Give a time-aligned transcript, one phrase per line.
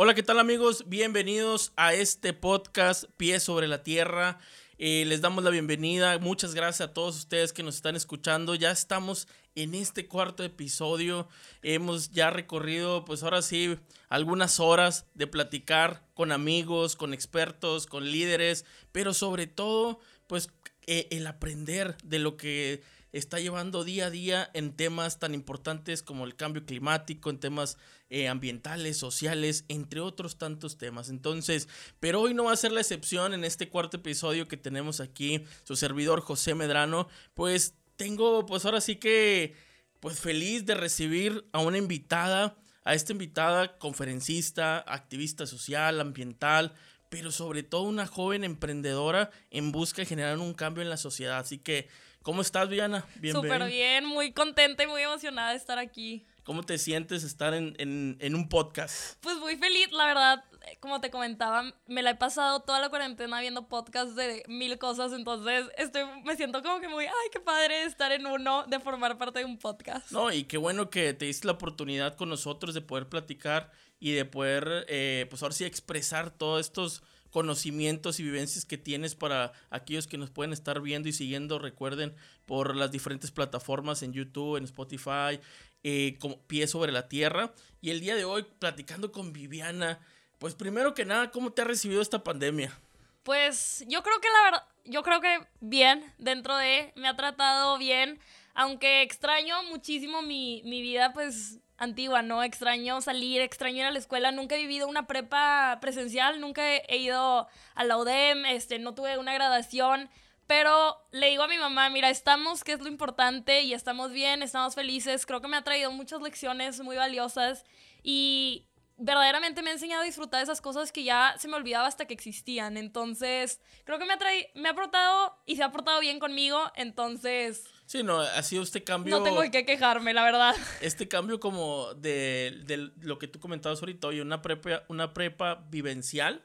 [0.00, 0.84] Hola, ¿qué tal amigos?
[0.86, 4.38] Bienvenidos a este podcast Pies sobre la Tierra.
[4.78, 6.20] Eh, les damos la bienvenida.
[6.20, 8.54] Muchas gracias a todos ustedes que nos están escuchando.
[8.54, 9.26] Ya estamos
[9.56, 11.26] en este cuarto episodio.
[11.62, 13.76] Hemos ya recorrido, pues ahora sí,
[14.08, 20.48] algunas horas de platicar con amigos, con expertos, con líderes, pero sobre todo, pues
[20.86, 26.02] eh, el aprender de lo que está llevando día a día en temas tan importantes
[26.02, 27.78] como el cambio climático, en temas
[28.10, 31.08] eh, ambientales, sociales, entre otros tantos temas.
[31.08, 31.68] Entonces,
[32.00, 35.44] pero hoy no va a ser la excepción en este cuarto episodio que tenemos aquí,
[35.64, 39.54] su servidor José Medrano, pues tengo, pues ahora sí que,
[40.00, 46.74] pues feliz de recibir a una invitada, a esta invitada conferencista, activista social, ambiental,
[47.08, 51.38] pero sobre todo una joven emprendedora en busca de generar un cambio en la sociedad.
[51.38, 51.88] Así que
[52.28, 53.06] ¿Cómo estás, Viana?
[53.14, 53.54] Bienvenida.
[53.54, 56.26] Súper bien, muy contenta y muy emocionada de estar aquí.
[56.42, 59.16] ¿Cómo te sientes estar en, un podcast?
[59.22, 60.44] Pues muy feliz, la verdad.
[60.80, 65.14] Como te comentaba, me la he pasado toda la cuarentena viendo podcasts de mil cosas,
[65.14, 69.16] entonces estoy, me siento como que muy, ay, qué padre estar en uno, de formar
[69.16, 70.12] parte de un podcast.
[70.12, 74.12] No, y qué bueno que te diste la oportunidad con nosotros de poder platicar y
[74.12, 77.02] de poder, eh, pues ahora sí, expresar todos estos
[77.38, 82.16] conocimientos y vivencias que tienes para aquellos que nos pueden estar viendo y siguiendo, recuerden,
[82.46, 85.38] por las diferentes plataformas en YouTube, en Spotify,
[85.84, 87.54] eh, como Pie sobre la Tierra.
[87.80, 90.00] Y el día de hoy, platicando con Viviana,
[90.40, 92.76] pues primero que nada, ¿cómo te ha recibido esta pandemia?
[93.22, 97.78] Pues yo creo que la verdad, yo creo que bien, dentro de, me ha tratado
[97.78, 98.18] bien,
[98.52, 102.42] aunque extraño muchísimo mi, mi vida, pues antigua, ¿no?
[102.42, 104.32] Extraño salir, extraño ir a la escuela.
[104.32, 109.16] Nunca he vivido una prepa presencial, nunca he ido a la UDEM, este, no tuve
[109.18, 110.10] una graduación.
[110.46, 114.42] Pero le digo a mi mamá, mira, estamos, que es lo importante, y estamos bien,
[114.42, 115.26] estamos felices.
[115.26, 117.64] Creo que me ha traído muchas lecciones muy valiosas
[118.02, 121.86] y verdaderamente me ha enseñado a disfrutar de esas cosas que ya se me olvidaba
[121.86, 122.78] hasta que existían.
[122.78, 124.18] Entonces, creo que me ha,
[124.54, 126.60] me ha aportado y se ha portado bien conmigo.
[126.74, 129.16] Entonces, Sí, no, ha sido este cambio.
[129.16, 130.54] No tengo que quejarme, la verdad.
[130.82, 136.44] Este cambio como de, lo que tú comentabas ahorita, oye, una prepa, una prepa vivencial,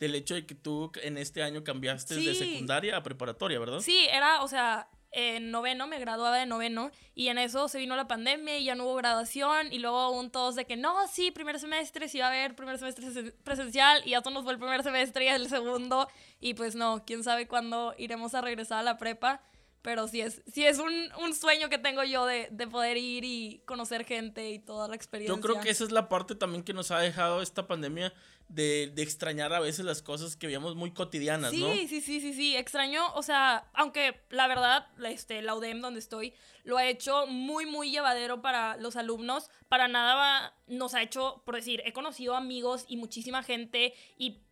[0.00, 3.78] del hecho de que tú en este año cambiaste de secundaria a preparatoria, ¿verdad?
[3.78, 7.94] Sí, era, o sea, en noveno, me graduaba de noveno, y en eso se vino
[7.94, 11.30] la pandemia y ya no hubo graduación, y luego un todos de que no, sí,
[11.30, 14.82] primer semestre, sí va a haber primer semestre presencial, y ya nos fue el primer
[14.82, 16.08] semestre y el segundo,
[16.40, 19.40] y pues no, quién sabe cuándo iremos a regresar a la prepa
[19.82, 23.24] pero sí es, sí es un, un sueño que tengo yo de, de, poder ir
[23.24, 25.34] y conocer gente y toda la experiencia.
[25.34, 28.14] Yo creo que esa es la parte también que nos ha dejado esta pandemia
[28.48, 31.72] de, de extrañar a veces las cosas que veíamos muy cotidianas, ¿no?
[31.72, 36.00] Sí, sí, sí, sí, sí, extraño, o sea, aunque la verdad, este, la UDEM donde
[36.00, 41.42] estoy, lo ha hecho muy, muy llevadero para los alumnos, para nada nos ha hecho,
[41.44, 44.42] por decir, he conocido amigos y muchísima gente y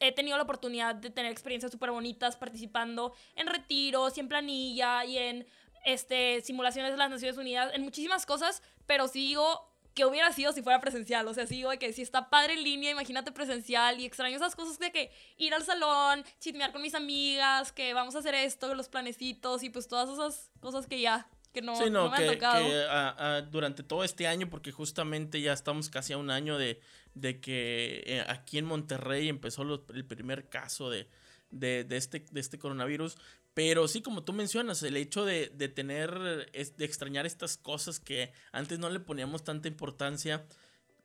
[0.00, 5.04] he tenido la oportunidad de tener experiencias súper bonitas participando en retiros y en planilla
[5.04, 5.46] y en
[5.84, 10.52] este, simulaciones de las Naciones Unidas, en muchísimas cosas, pero sí digo que hubiera sido
[10.52, 13.98] si fuera presencial, o sea, sí digo que si está padre en línea, imagínate presencial
[13.98, 18.14] y extraño esas cosas de que ir al salón, chismear con mis amigas, que vamos
[18.14, 21.90] a hacer esto, los planecitos y pues todas esas cosas que ya que no, sí,
[21.90, 22.64] no, me que, tocado.
[22.64, 26.80] Que, durante todo este año, porque justamente ya estamos casi a un año de,
[27.20, 31.08] de que eh, aquí en Monterrey empezó el primer caso de,
[31.50, 33.16] de, este, de este coronavirus.
[33.54, 36.12] Pero sí, como tú mencionas, el hecho de, de tener,
[36.52, 40.46] de extrañar estas cosas que antes no le poníamos tanta importancia.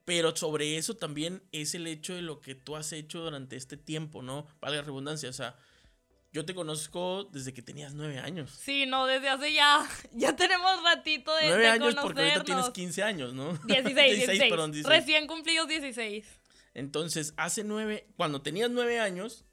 [0.06, 3.78] Pero sobre eso también es el hecho de lo que tú has hecho durante este
[3.78, 4.46] tiempo, ¿no?
[4.60, 5.58] Valga la redundancia, o sea,
[6.34, 8.52] yo te conozco desde que tenías nueve años.
[8.60, 13.04] Sí, no, desde hace ya, ya tenemos ratito de Nueve años porque ahorita tienes 15
[13.04, 13.54] años, ¿no?
[13.66, 15.00] 16, 16, Perdón, 16.
[15.00, 16.26] Recién cumplidos 16.
[16.74, 19.46] Entonces, hace nueve, cuando tenías nueve años,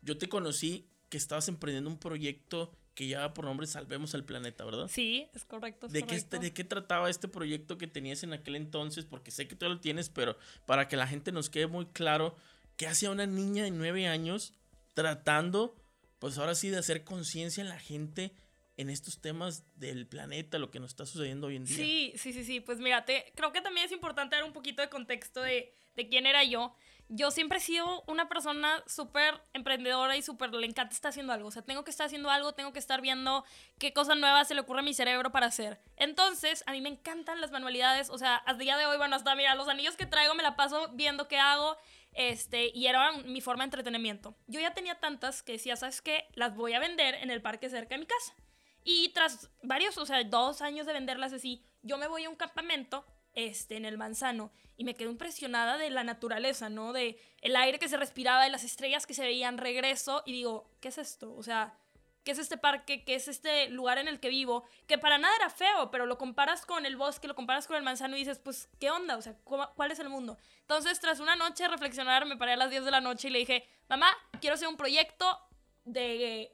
[0.00, 4.64] yo te conocí que estabas emprendiendo un proyecto que lleva por nombre Salvemos al Planeta,
[4.64, 4.88] ¿verdad?
[4.88, 5.86] Sí, es correcto.
[5.88, 9.04] ¿De, Qué, ¿De qué trataba este proyecto que tenías en aquel entonces?
[9.04, 12.36] Porque sé que tú lo tienes, pero para que la gente nos quede muy claro,
[12.78, 14.54] ¿qué hacía una niña de nueve años
[14.94, 15.79] tratando
[16.20, 18.32] pues ahora sí de hacer conciencia en la gente
[18.76, 21.76] en estos temas del planeta, lo que nos está sucediendo hoy en día.
[21.76, 22.60] Sí, sí, sí, sí.
[22.60, 26.24] Pues mírate, creo que también es importante dar un poquito de contexto de, de quién
[26.24, 26.74] era yo.
[27.08, 31.48] Yo siempre he sido una persona súper emprendedora y súper le encanta estar haciendo algo.
[31.48, 33.44] O sea, tengo que estar haciendo algo, tengo que estar viendo
[33.78, 35.80] qué cosas nuevas se le ocurre a mi cerebro para hacer.
[35.96, 38.08] Entonces, a mí me encantan las manualidades.
[38.10, 40.54] O sea, hasta día de hoy, bueno, hasta mira, los anillos que traigo me la
[40.54, 41.76] paso viendo qué hago.
[42.12, 44.36] Este, y era mi forma de entretenimiento.
[44.46, 46.24] Yo ya tenía tantas que decía, ¿sabes qué?
[46.34, 48.34] Las voy a vender en el parque cerca de mi casa.
[48.82, 52.36] Y tras varios, o sea, dos años de venderlas así, yo me voy a un
[52.36, 53.04] campamento
[53.34, 56.92] este, en el manzano y me quedé impresionada de la naturaleza, ¿no?
[56.92, 60.70] De el aire que se respiraba, de las estrellas que se veían, regreso y digo,
[60.80, 61.34] ¿qué es esto?
[61.34, 61.78] O sea,
[62.24, 63.04] ¿qué es este parque?
[63.04, 64.64] ¿Qué es este lugar en el que vivo?
[64.86, 67.82] Que para nada era feo, pero lo comparas con el bosque, lo comparas con el
[67.82, 69.16] manzano y dices, pues, ¿qué onda?
[69.16, 70.38] O sea, ¿cuál es el mundo?
[70.62, 73.30] Entonces, tras una noche de reflexionar, me paré a las 10 de la noche y
[73.30, 74.08] le dije, mamá,
[74.40, 75.38] quiero hacer un proyecto
[75.84, 76.52] de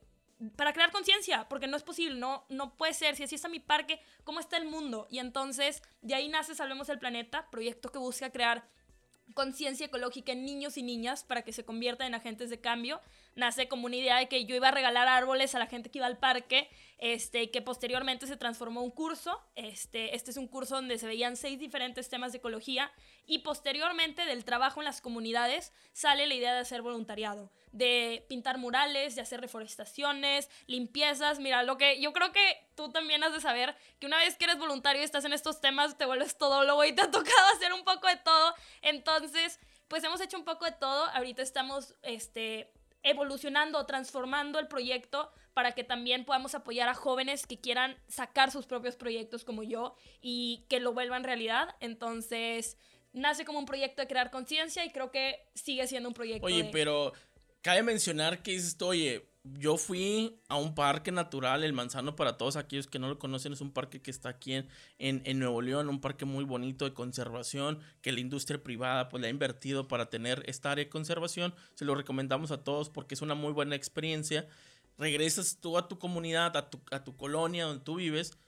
[0.56, 3.16] para crear conciencia, porque no es posible, no, no puede ser.
[3.16, 5.06] Si así está mi parque, ¿cómo está el mundo?
[5.10, 8.68] Y entonces de ahí nace Salvemos el Planeta, proyecto que busca crear
[9.34, 13.00] conciencia ecológica en niños y niñas para que se conviertan en agentes de cambio.
[13.36, 15.98] Nace como una idea de que yo iba a regalar árboles a la gente que
[15.98, 16.68] iba al parque,
[16.98, 19.40] este, que posteriormente se transformó en un curso.
[19.54, 22.90] Este, este es un curso donde se veían seis diferentes temas de ecología
[23.26, 28.56] y posteriormente del trabajo en las comunidades sale la idea de hacer voluntariado de pintar
[28.56, 31.38] murales, de hacer reforestaciones, limpiezas.
[31.40, 34.44] Mira, lo que yo creo que tú también has de saber que una vez que
[34.46, 37.74] eres voluntario y estás en estos temas, te vuelves todólogo y te ha tocado hacer
[37.74, 38.54] un poco de todo.
[38.80, 41.04] Entonces, pues hemos hecho un poco de todo.
[41.10, 42.72] Ahorita estamos este,
[43.06, 48.66] evolucionando, transformando el proyecto para que también podamos apoyar a jóvenes que quieran sacar sus
[48.66, 51.76] propios proyectos como yo y que lo vuelvan realidad.
[51.80, 52.76] Entonces,
[53.12, 56.46] nace como un proyecto de crear conciencia y creo que sigue siendo un proyecto.
[56.46, 57.12] Oye, pero
[57.66, 62.56] Cabe mencionar que dices, oye, yo fui a un parque natural, el Manzano, para todos
[62.56, 65.88] aquellos que no lo conocen, es un parque que está aquí en, en, Nuevo León,
[65.88, 70.10] un parque muy bonito de conservación, que la industria privada pues le ha invertido para
[70.10, 71.54] tener esta área de conservación.
[71.74, 74.48] Se lo recomendamos a todos porque es una muy buena experiencia.
[74.98, 78.38] Regresas tú a tu comunidad, a tu, a tu colonia donde tú vives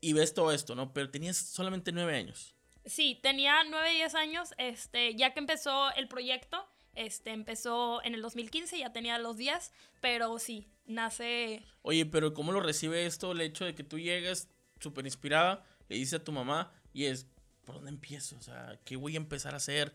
[0.00, 0.92] y ves todo esto, ¿no?
[0.92, 2.54] Pero tenías solamente nueve años.
[2.86, 8.22] Sí, tenía nueve, diez años, este, ya que empezó el proyecto este empezó en el
[8.22, 11.62] 2015, ya tenía los días, pero sí, nace...
[11.82, 14.48] Oye, pero ¿cómo lo recibe esto el hecho de que tú llegas
[14.80, 17.26] súper inspirada, le dices a tu mamá y es,
[17.64, 18.36] ¿por dónde empiezo?
[18.36, 19.94] O sea, ¿qué voy a empezar a hacer?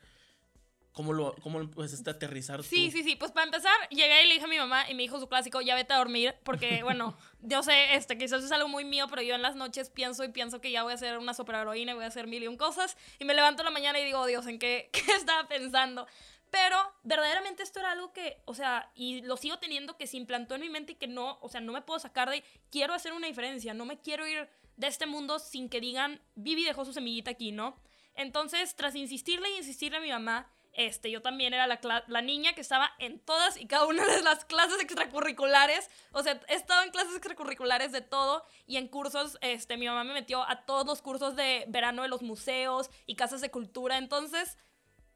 [0.91, 2.63] ¿Cómo lo, cómo empezaste a aterrizar?
[2.63, 3.15] Sí, sí, sí.
[3.15, 5.61] Pues para empezar, llegué y le dije a mi mamá y me dijo su clásico,
[5.61, 9.21] ya vete a dormir, porque, bueno, yo sé, este, quizás es algo muy mío, pero
[9.21, 11.95] yo en las noches pienso y pienso que ya voy a ser una superheroína y
[11.95, 12.97] voy a hacer mil y un cosas.
[13.19, 16.07] Y me levanto en la mañana y digo, Dios, ¿en qué, qué estaba pensando?
[16.51, 20.55] Pero verdaderamente esto era algo que, o sea, y lo sigo teniendo que se implantó
[20.55, 23.13] en mi mente y que no, o sea, no me puedo sacar de, quiero hacer
[23.13, 26.93] una diferencia, no me quiero ir de este mundo sin que digan, Vivi dejó su
[26.93, 27.79] semillita aquí, ¿no?
[28.15, 32.53] Entonces, tras insistirle y insistirle a mi mamá, este, yo también era la, la, niña
[32.53, 35.89] que estaba en todas y cada una de las clases extracurriculares.
[36.11, 40.03] O sea, he estado en clases extracurriculares de todo y en cursos, este, mi mamá
[40.03, 43.97] me metió a todos los cursos de verano de los museos y casas de cultura.
[43.97, 44.57] Entonces,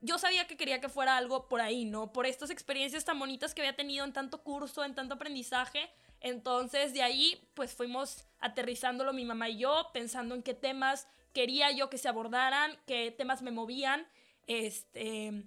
[0.03, 2.11] yo sabía que quería que fuera algo por ahí, ¿no?
[2.11, 5.89] Por estas experiencias tan bonitas que había tenido en tanto curso, en tanto aprendizaje.
[6.19, 11.71] Entonces, de ahí, pues fuimos aterrizándolo mi mamá y yo, pensando en qué temas quería
[11.71, 14.05] yo que se abordaran, qué temas me movían.
[14.45, 15.45] Este,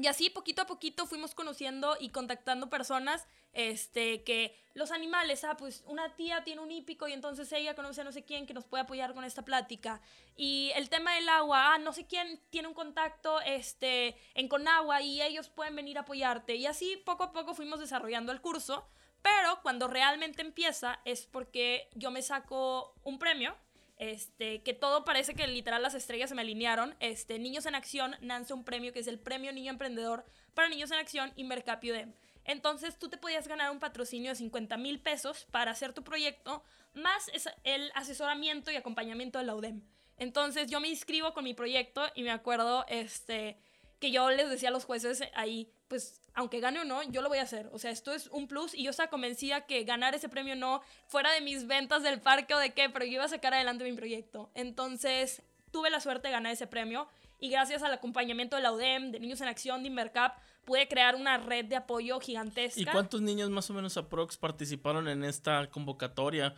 [0.00, 5.56] y así poquito a poquito fuimos conociendo y contactando personas, este, que los animales, ah,
[5.56, 8.54] pues una tía tiene un hípico y entonces ella conoce a no sé quién que
[8.54, 10.00] nos puede apoyar con esta plática.
[10.36, 15.00] Y el tema del agua, ah, no sé quién tiene un contacto, este, en Conagua
[15.00, 16.56] y ellos pueden venir a apoyarte.
[16.56, 18.88] Y así poco a poco fuimos desarrollando el curso,
[19.22, 23.56] pero cuando realmente empieza es porque yo me saco un premio
[23.98, 26.94] este, que todo parece que literal las estrellas se me alinearon.
[27.00, 30.90] Este, Niños en Acción nace un premio que es el Premio Niño Emprendedor para Niños
[30.90, 32.14] en Acción y Mercapio UDEM.
[32.44, 36.62] Entonces tú te podías ganar un patrocinio de 50 mil pesos para hacer tu proyecto,
[36.92, 37.30] más
[37.64, 39.82] el asesoramiento y acompañamiento de la UDEM.
[40.16, 43.58] Entonces yo me inscribo con mi proyecto y me acuerdo este,
[43.98, 47.28] que yo les decía a los jueces ahí, pues aunque gane o no, yo lo
[47.28, 47.68] voy a hacer.
[47.72, 50.82] O sea, esto es un plus y yo estaba convencida que ganar ese premio no
[51.06, 53.84] fuera de mis ventas del parque o de qué, pero yo iba a sacar adelante
[53.84, 54.50] mi proyecto.
[54.54, 59.12] Entonces, tuve la suerte de ganar ese premio y gracias al acompañamiento de la UDEM,
[59.12, 62.80] de Niños en Acción, de Invercap, pude crear una red de apoyo gigantesca.
[62.80, 66.54] ¿Y cuántos niños más o menos aprox participaron en esta convocatoria?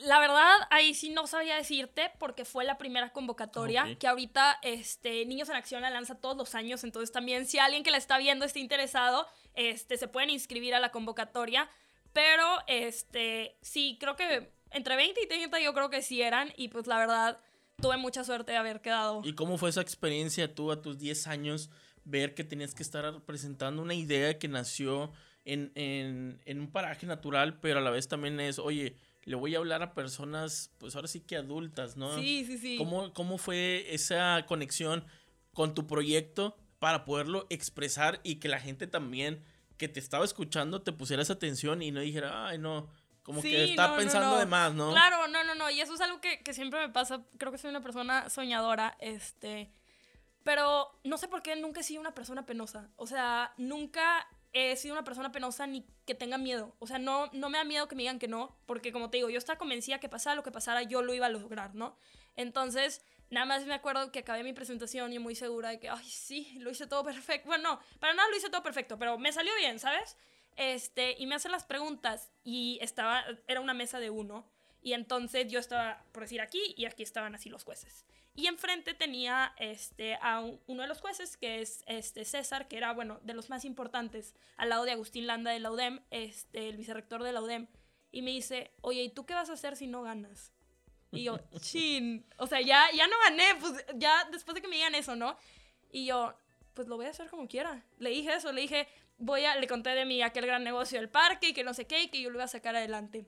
[0.00, 5.26] La verdad, ahí sí no sabía decirte porque fue la primera convocatoria que ahorita este,
[5.26, 6.84] Niños en Acción la lanza todos los años.
[6.84, 10.80] Entonces también si alguien que la está viendo está interesado, este, se pueden inscribir a
[10.80, 11.68] la convocatoria.
[12.14, 16.50] Pero este, sí, creo que entre 20 y 30 yo creo que sí eran.
[16.56, 17.38] Y pues la verdad,
[17.80, 19.20] tuve mucha suerte de haber quedado.
[19.22, 21.68] ¿Y cómo fue esa experiencia tú a tus 10 años?
[22.04, 25.12] Ver que tenías que estar presentando una idea que nació
[25.44, 29.54] en, en, en un paraje natural, pero a la vez también es, oye, le voy
[29.54, 32.14] a hablar a personas, pues ahora sí que adultas, ¿no?
[32.16, 32.76] Sí, sí, sí.
[32.78, 35.04] ¿Cómo, cómo fue esa conexión
[35.52, 39.44] con tu proyecto para poderlo expresar y que la gente también
[39.76, 42.88] que te estaba escuchando te pusiera esa atención y no dijera, ay, no,
[43.22, 44.38] como Sí, que está no, no, pensando no.
[44.38, 44.90] de más, ¿no?
[44.90, 45.70] Claro, no, no, no.
[45.70, 47.22] Y eso es algo que, que siempre me pasa.
[47.38, 48.96] Creo que soy una persona soñadora.
[49.00, 49.70] Este.
[50.42, 52.88] Pero no sé por qué nunca he sido una persona penosa.
[52.96, 56.74] O sea, nunca he sido una persona penosa ni que tenga miedo.
[56.78, 58.56] O sea, no, no me da miedo que me digan que no.
[58.66, 61.26] Porque como te digo, yo estaba convencida que pasara lo que pasara, yo lo iba
[61.26, 61.96] a lograr, ¿no?
[62.36, 66.04] Entonces, nada más me acuerdo que acabé mi presentación y muy segura de que, ay,
[66.04, 67.46] sí, lo hice todo perfecto.
[67.46, 70.16] Bueno, no, para nada lo hice todo perfecto, pero me salió bien, ¿sabes?
[70.56, 74.50] Este, y me hacen las preguntas y estaba, era una mesa de uno.
[74.82, 78.06] Y entonces yo estaba, por decir, aquí y aquí estaban así los jueces.
[78.34, 82.76] Y enfrente tenía este, a un- uno de los jueces, que es este, César, que
[82.76, 86.68] era, bueno, de los más importantes, al lado de Agustín Landa de la UDEM, este,
[86.68, 87.66] el vicerrector de la UDEM.
[88.12, 90.52] Y me dice, oye, ¿y tú qué vas a hacer si no ganas?
[91.12, 94.76] Y yo, chin, o sea, ya, ya no gané, pues ya después de que me
[94.76, 95.36] digan eso, ¿no?
[95.92, 96.32] Y yo,
[96.74, 97.84] pues lo voy a hacer como quiera.
[97.98, 98.86] Le dije eso, le dije,
[99.18, 101.86] voy a, le conté de mi aquel gran negocio del parque y que no sé
[101.86, 103.26] qué, y que yo lo iba a sacar adelante.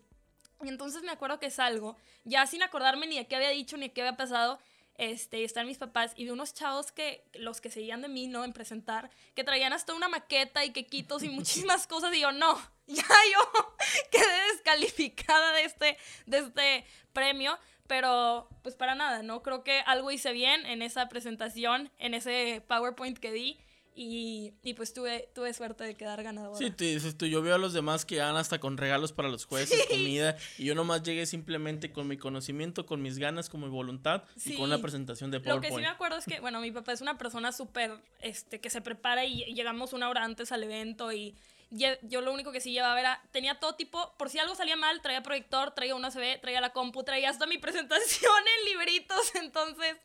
[0.62, 3.88] Y entonces me acuerdo que salgo, ya sin acordarme ni de qué había dicho ni
[3.88, 4.60] de qué había pasado,
[4.96, 8.44] este, están mis papás y vi unos chavos que, los que seguían de mí, ¿no?
[8.44, 12.60] En presentar, que traían hasta una maqueta y quequitos y muchísimas cosas y yo, no,
[12.86, 13.68] ya yo
[14.10, 15.96] quedé descalificada de este,
[16.26, 19.42] de este premio, pero pues para nada, ¿no?
[19.42, 23.60] Creo que algo hice bien en esa presentación, en ese PowerPoint que di
[23.94, 26.56] y, y pues tuve, tuve suerte de quedar ganadora.
[26.56, 29.28] Sí, te dices tú, yo veo a los demás que van hasta con regalos para
[29.28, 33.60] los jueces, comida, y yo nomás llegué simplemente con mi conocimiento, con mis ganas, con
[33.60, 35.86] mi voluntad y con una presentación de Lo que sí PowerPoint.
[35.86, 39.24] me acuerdo es que, bueno, mi papá es una persona súper, este, que se prepara
[39.24, 41.34] y llegamos una hora antes al evento y
[41.70, 45.00] yo lo único que sí llevaba era, tenía todo tipo, por si algo salía mal,
[45.00, 49.96] traía proyector, traía una USB, traía la compu, traía hasta mi presentación en libritos, entonces,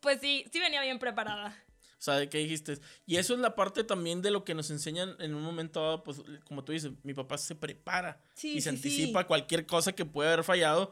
[0.00, 1.56] pues sí, sí venía bien preparada.
[2.02, 2.80] O sea, ¿qué dijiste?
[3.06, 6.02] Y eso es la parte también de lo que nos enseñan en un momento dado,
[6.02, 9.24] pues como tú dices, mi papá se prepara Sí, y se sí, anticipa sí.
[9.24, 10.90] a cualquier cosa que puede haber fallado.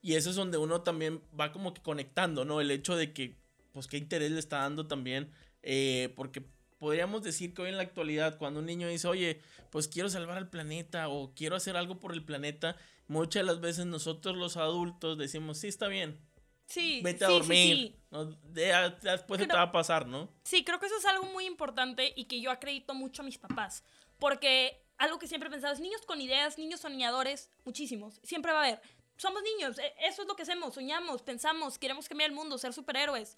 [0.00, 2.60] Y eso es donde uno también va como que conectando, ¿no?
[2.60, 3.34] El hecho de que,
[3.72, 5.32] pues, qué interés le está dando también.
[5.62, 6.44] eh, porque
[6.78, 9.40] podríamos decir que hoy en la actualidad, cuando un niño dice, oye,
[9.70, 12.76] pues quiero salvar al planeta o quiero hacer algo por el planeta,
[13.08, 16.18] muchas de las veces nosotros los adultos decimos, sí, está bien,
[16.66, 17.76] Sí, vete a sí, sí, dormir.
[17.76, 17.96] sí.
[18.10, 18.24] ¿no?
[18.26, 20.28] De- ya después se te Creo- va a pasar, ¿no?
[20.44, 23.38] Sí, creo que eso es algo muy importante y que yo acredito mucho a mis
[23.38, 23.84] papás.
[24.18, 28.20] Porque algo que siempre he pensado es niños con ideas, niños soñadores, muchísimos.
[28.22, 28.82] Siempre va a haber.
[29.16, 32.72] Somos niños, e- eso es lo que hacemos, soñamos, pensamos, queremos cambiar el mundo, ser
[32.72, 33.36] superhéroes.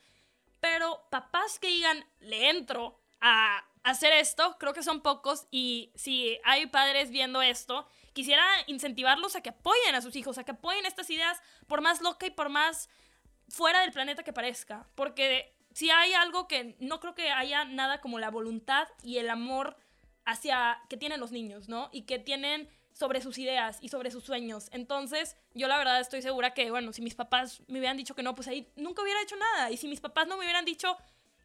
[0.60, 5.46] Pero papás que digan, le entro a hacer esto, creo que son pocos.
[5.50, 10.44] Y si hay padres viendo esto, quisiera incentivarlos a que apoyen a sus hijos, a
[10.44, 12.88] que apoyen estas ideas, por más loca y por más
[13.48, 14.86] fuera del planeta que parezca.
[14.94, 19.30] Porque si hay algo que no creo que haya nada como la voluntad y el
[19.30, 19.76] amor
[20.24, 21.90] hacia que tienen los niños, ¿no?
[21.92, 24.68] Y que tienen sobre sus ideas y sobre sus sueños.
[24.72, 28.22] Entonces, yo la verdad estoy segura que, bueno, si mis papás me hubieran dicho que
[28.22, 29.70] no, pues ahí nunca hubiera hecho nada.
[29.70, 30.96] Y si mis papás no me hubieran dicho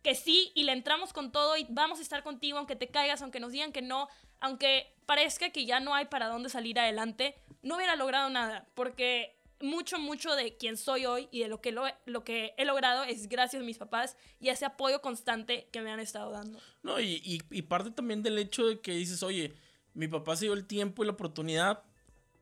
[0.03, 3.21] que sí y le entramos con todo y vamos a estar contigo aunque te caigas,
[3.21, 4.07] aunque nos digan que no,
[4.39, 9.38] aunque parezca que ya no hay para dónde salir adelante, no hubiera logrado nada, porque
[9.61, 13.03] mucho, mucho de quien soy hoy y de lo que, lo, lo que he logrado
[13.03, 16.59] es gracias a mis papás y a ese apoyo constante que me han estado dando.
[16.83, 19.53] No, y, y, y parte también del hecho de que dices, oye,
[19.93, 21.83] mi papá se dio el tiempo y la oportunidad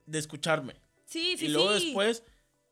[0.05, 0.75] de escucharme.
[1.05, 1.85] Sí, sí, y luego sí.
[1.85, 2.23] después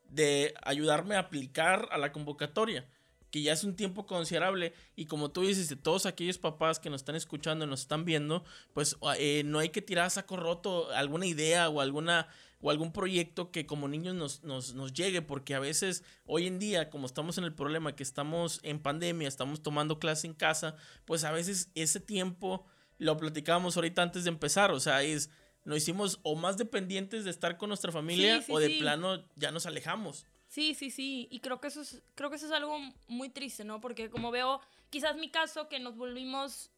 [0.08, 2.86] de ayudarme a aplicar a la convocatoria,
[3.30, 4.72] que ya es un tiempo considerable.
[4.94, 8.04] Y como tú dices, de todos aquellos papás que nos están escuchando y nos están
[8.04, 12.28] viendo, pues eh, no hay que tirar a saco roto alguna idea o alguna
[12.60, 16.58] o algún proyecto que como niños nos, nos, nos llegue, porque a veces hoy en
[16.58, 20.76] día, como estamos en el problema que estamos en pandemia, estamos tomando clase en casa,
[21.04, 22.66] pues a veces ese tiempo
[22.98, 25.30] lo platicábamos ahorita antes de empezar, o sea, es
[25.64, 28.78] nos hicimos o más dependientes de estar con nuestra familia Sí, sí, o de sí.
[28.78, 30.24] plano ya nos alejamos.
[30.46, 31.26] Sí, sí, sí.
[31.28, 33.80] Y creo que eso es, creo que eso es algo muy triste, ¿no?
[33.80, 34.60] Porque como veo,
[34.90, 36.70] quizás mi caso, que nos volvimos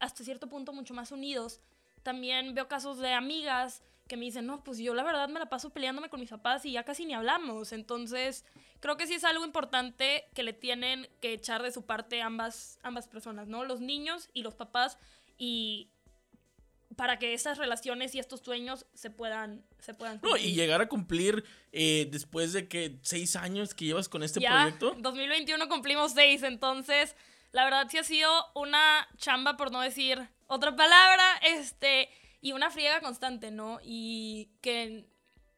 [0.00, 1.60] hasta cierto punto mucho más unidos,
[2.02, 5.46] también veo casos de amigas que me dicen, no, pues yo la verdad me la
[5.46, 7.72] paso peleándome con mis papás y ya casi ni hablamos.
[7.72, 8.44] Entonces,
[8.78, 12.78] creo que sí es algo importante que le tienen que echar de su parte ambas,
[12.82, 13.64] ambas personas, ¿no?
[13.64, 14.98] Los niños y los papás
[15.38, 15.88] y
[16.94, 20.54] para que esas relaciones y estos sueños se puedan, se puedan No, y cumplir.
[20.56, 24.94] llegar a cumplir eh, después de que seis años que llevas con este ya, proyecto.
[24.98, 27.16] 2021 cumplimos seis, entonces
[27.52, 32.10] la verdad sí ha sido una chamba, por no decir otra palabra, este,
[32.42, 33.78] y una friega constante, ¿no?
[33.82, 35.06] Y que,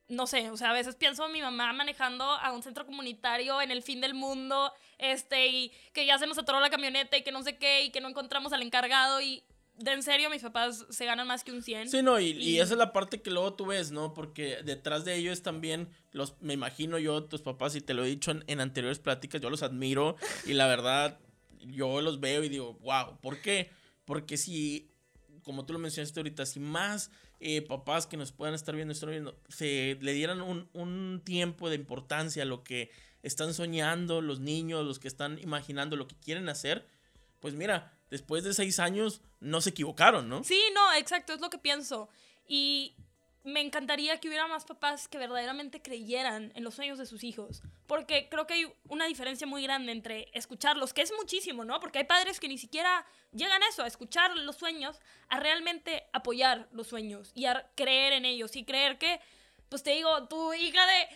[0.07, 3.61] no sé, o sea, a veces pienso en mi mamá manejando a un centro comunitario
[3.63, 7.25] en el fin del mundo, este, y que ya se nos atoró la camioneta y
[7.25, 9.43] que no sé qué, y que no encontramos al encargado, y
[9.79, 11.89] de en serio, mis papás se ganan más que un 100.
[11.89, 14.13] Sí, no, y, esa es la parte que luego tú ves, ¿no?
[14.13, 18.09] Porque detrás de ellos también, los, me imagino yo, tus papás, y te lo he
[18.09, 21.19] dicho en, anteriores pláticas, yo los admiro y la verdad,
[21.61, 23.71] yo los veo y digo, wow, ¿por qué?
[24.05, 24.94] Porque si,
[25.45, 27.11] como tú lo mencionaste ahorita, si más
[27.41, 31.69] eh, papás que nos puedan estar viendo, estar viendo, se le dieran un, un tiempo
[31.69, 32.91] de importancia a lo que
[33.23, 36.87] están soñando los niños, los que están imaginando lo que quieren hacer,
[37.41, 40.45] pues mira, después de seis años no se equivocaron, ¿no?
[40.45, 42.09] Sí, no, exacto, es lo que pienso.
[42.47, 42.95] Y
[43.45, 47.63] me encantaría que hubiera más papás que verdaderamente creyeran en los sueños de sus hijos.
[47.87, 51.79] Porque creo que hay una diferencia muy grande entre escucharlos, que es muchísimo, ¿no?
[51.79, 54.99] Porque hay padres que ni siquiera llegan a eso, a escuchar los sueños,
[55.29, 59.21] a realmente apoyar los sueños y a creer en ellos y creer que,
[59.69, 61.09] pues te digo, tu hija de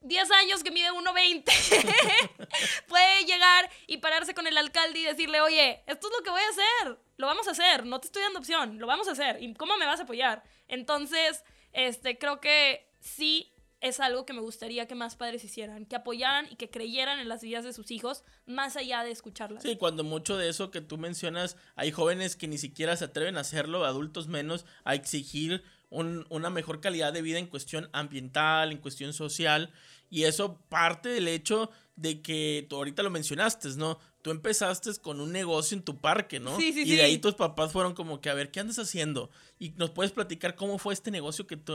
[0.00, 1.44] 10 años que mide 1,20
[2.88, 6.42] puede llegar y pararse con el alcalde y decirle, oye, esto es lo que voy
[6.42, 9.40] a hacer, lo vamos a hacer, no te estoy dando opción, lo vamos a hacer,
[9.40, 10.42] ¿y cómo me vas a apoyar?
[10.66, 15.96] Entonces, este, creo que sí es algo que me gustaría que más padres hicieran, que
[15.96, 19.62] apoyaran y que creyeran en las ideas de sus hijos, más allá de escucharlas.
[19.62, 23.36] Sí, cuando mucho de eso que tú mencionas, hay jóvenes que ni siquiera se atreven
[23.36, 28.78] a hacerlo, adultos menos, a exigir una mejor calidad de vida en cuestión ambiental, en
[28.78, 29.72] cuestión social.
[30.10, 33.98] Y eso parte del hecho de que tú ahorita lo mencionaste, ¿no?
[34.22, 36.56] Tú empezaste con un negocio en tu parque, ¿no?
[36.56, 39.30] Sí, sí, y de ahí tus papás fueron como que, a ver, ¿qué andas haciendo?
[39.58, 41.72] Y nos puedes platicar cómo fue este negocio que tú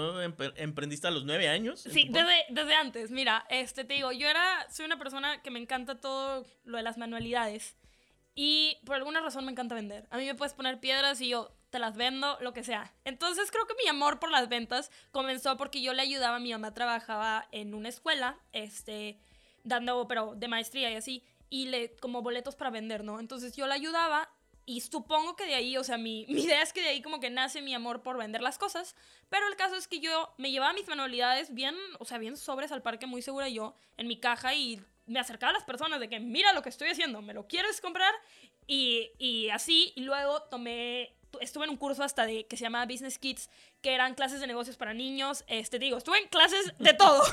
[0.57, 1.81] emprendiste a los nueve años.
[1.81, 3.11] Sí, desde, desde antes.
[3.11, 6.83] Mira, este te digo, yo era, soy una persona que me encanta todo lo de
[6.83, 7.75] las manualidades.
[8.35, 10.07] Y por alguna razón me encanta vender.
[10.09, 12.93] A mí me puedes poner piedras y yo te las vendo, lo que sea.
[13.03, 16.73] Entonces creo que mi amor por las ventas comenzó porque yo le ayudaba, mi mamá
[16.73, 19.19] trabajaba en una escuela, este,
[19.63, 23.19] dando, pero de maestría y así, y le, como boletos para vender, ¿no?
[23.19, 24.27] Entonces yo la ayudaba
[24.65, 27.19] y supongo que de ahí, o sea, mi, mi, idea es que de ahí como
[27.19, 28.95] que nace mi amor por vender las cosas.
[29.29, 32.71] Pero el caso es que yo me llevaba mis manualidades bien, o sea, bien sobres
[32.71, 36.09] al parque, muy segura yo, en mi caja y me acercaba a las personas de
[36.09, 38.15] que mira lo que estoy haciendo, ¿me lo quieres comprar?
[38.65, 42.85] Y, y así, y luego tomé, estuve en un curso hasta de que se llamaba
[42.85, 43.49] Business Kids,
[43.81, 47.23] que eran clases de negocios para niños, este, digo, estuve en clases de todo.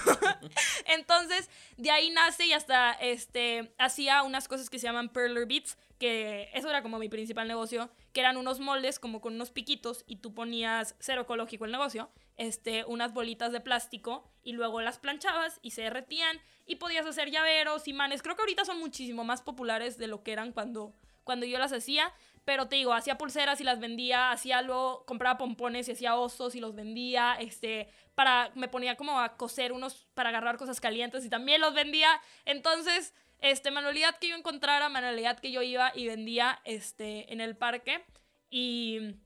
[0.87, 5.77] Entonces, de ahí nace y hasta, este, hacía unas cosas que se llaman Perler Beats,
[5.99, 10.05] que eso era como mi principal negocio, que eran unos moldes como con unos piquitos
[10.07, 14.99] y tú ponías cero ecológico el negocio, este, unas bolitas de plástico y luego las
[14.99, 18.23] planchabas y se derretían y podías hacer llaveros, imanes.
[18.23, 21.73] Creo que ahorita son muchísimo más populares de lo que eran cuando, cuando yo las
[21.73, 22.13] hacía,
[22.45, 26.55] pero te digo, hacía pulseras y las vendía, hacía luego, compraba pompones y hacía osos
[26.55, 31.25] y los vendía, este, para, me ponía como a coser unos para agarrar cosas calientes
[31.25, 32.21] y también los vendía.
[32.45, 37.57] Entonces, este, manualidad que yo encontrara, manualidad que yo iba y vendía este, en el
[37.57, 38.05] parque.
[38.51, 39.17] Y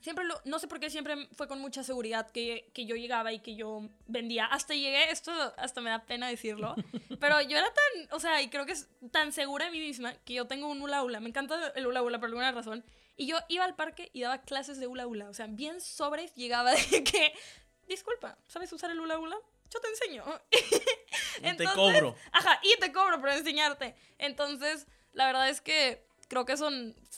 [0.00, 3.32] siempre lo, no sé por qué siempre fue con mucha seguridad que, que, yo llegaba
[3.32, 4.46] y que yo vendía.
[4.46, 6.74] Hasta llegué, esto hasta me da pena decirlo,
[7.20, 10.14] pero yo era tan, o sea, y creo que es tan segura de mí misma
[10.24, 11.20] que yo tengo un hula hula.
[11.20, 12.84] Me encanta el hula hula por alguna razón.
[13.16, 15.28] Y yo iba al parque y daba clases de hula hula.
[15.28, 17.32] O sea, bien sobres llegaba de que,
[17.88, 19.36] disculpa, ¿sabes usar el hula hula?
[19.70, 20.24] yo te enseño.
[21.42, 22.16] y te cobro.
[22.32, 23.94] Ajá, y te cobro por enseñarte.
[24.18, 26.70] Entonces, la verdad es que creo que eso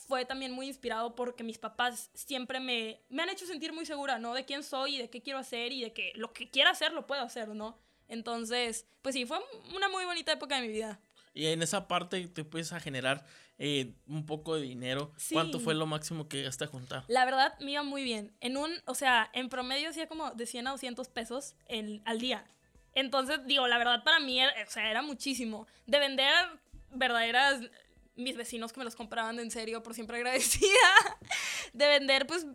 [0.07, 4.17] fue también muy inspirado porque mis papás siempre me, me han hecho sentir muy segura,
[4.17, 4.33] ¿no?
[4.33, 6.93] De quién soy y de qué quiero hacer y de que lo que quiera hacer
[6.93, 7.77] lo puedo hacer, ¿no?
[8.07, 9.39] Entonces, pues sí, fue
[9.75, 10.99] una muy bonita época de mi vida.
[11.33, 13.25] Y en esa parte te puedes a generar
[13.57, 15.13] eh, un poco de dinero.
[15.31, 17.05] ¿Cuánto fue lo máximo que a juntar?
[17.07, 18.33] La verdad, me iba muy bien.
[18.41, 22.19] En un, o sea, en promedio hacía como de 100 a 200 pesos el, al
[22.19, 22.45] día.
[22.93, 25.67] Entonces, digo, la verdad para mí, era, o sea, era muchísimo.
[25.85, 26.33] De vender
[26.89, 27.61] verdaderas,
[28.15, 30.67] mis vecinos que me los compraban en serio, por siempre agradecida.
[31.73, 32.45] De vender, pues,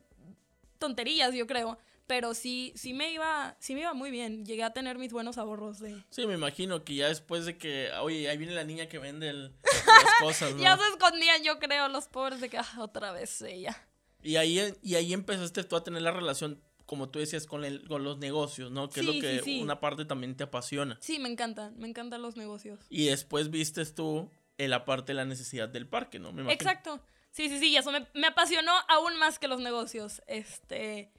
[0.79, 4.45] tonterías, yo creo pero sí, sí me iba, sí me iba muy bien.
[4.45, 6.05] Llegué a tener mis buenos ahorros de.
[6.11, 9.33] Sí, me imagino que ya después de que, oye, ahí viene la niña que vende
[9.33, 9.53] las
[10.21, 10.63] cosas, ¿no?
[10.63, 13.77] ya se escondían, yo creo, los pobres de que ah, otra vez ella.
[14.23, 17.87] Y ahí, y ahí empezaste tú a tener la relación, como tú decías, con, el,
[17.87, 18.89] con los negocios, ¿no?
[18.89, 20.99] Que es lo que una parte también te apasiona.
[21.01, 22.81] Sí, me encantan, me encantan los negocios.
[22.89, 26.33] Y después vistes tú en la parte de la necesidad del parque, ¿no?
[26.33, 27.01] Me Exacto.
[27.31, 30.23] Sí, sí, sí, eso me, me apasionó aún más que los negocios.
[30.27, 31.11] Este.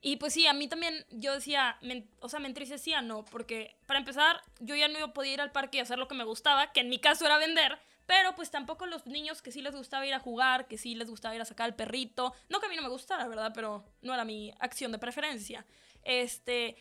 [0.00, 1.78] Y pues sí, a mí también yo decía,
[2.20, 3.24] o sea, me entristecía, ¿no?
[3.24, 6.24] Porque para empezar, yo ya no podía ir al parque y hacer lo que me
[6.24, 9.74] gustaba, que en mi caso era vender, pero pues tampoco los niños que sí les
[9.74, 12.66] gustaba ir a jugar, que sí les gustaba ir a sacar al perrito, no que
[12.66, 13.52] a mí no me gustara, ¿verdad?
[13.54, 15.66] Pero no era mi acción de preferencia.
[16.04, 16.76] Este,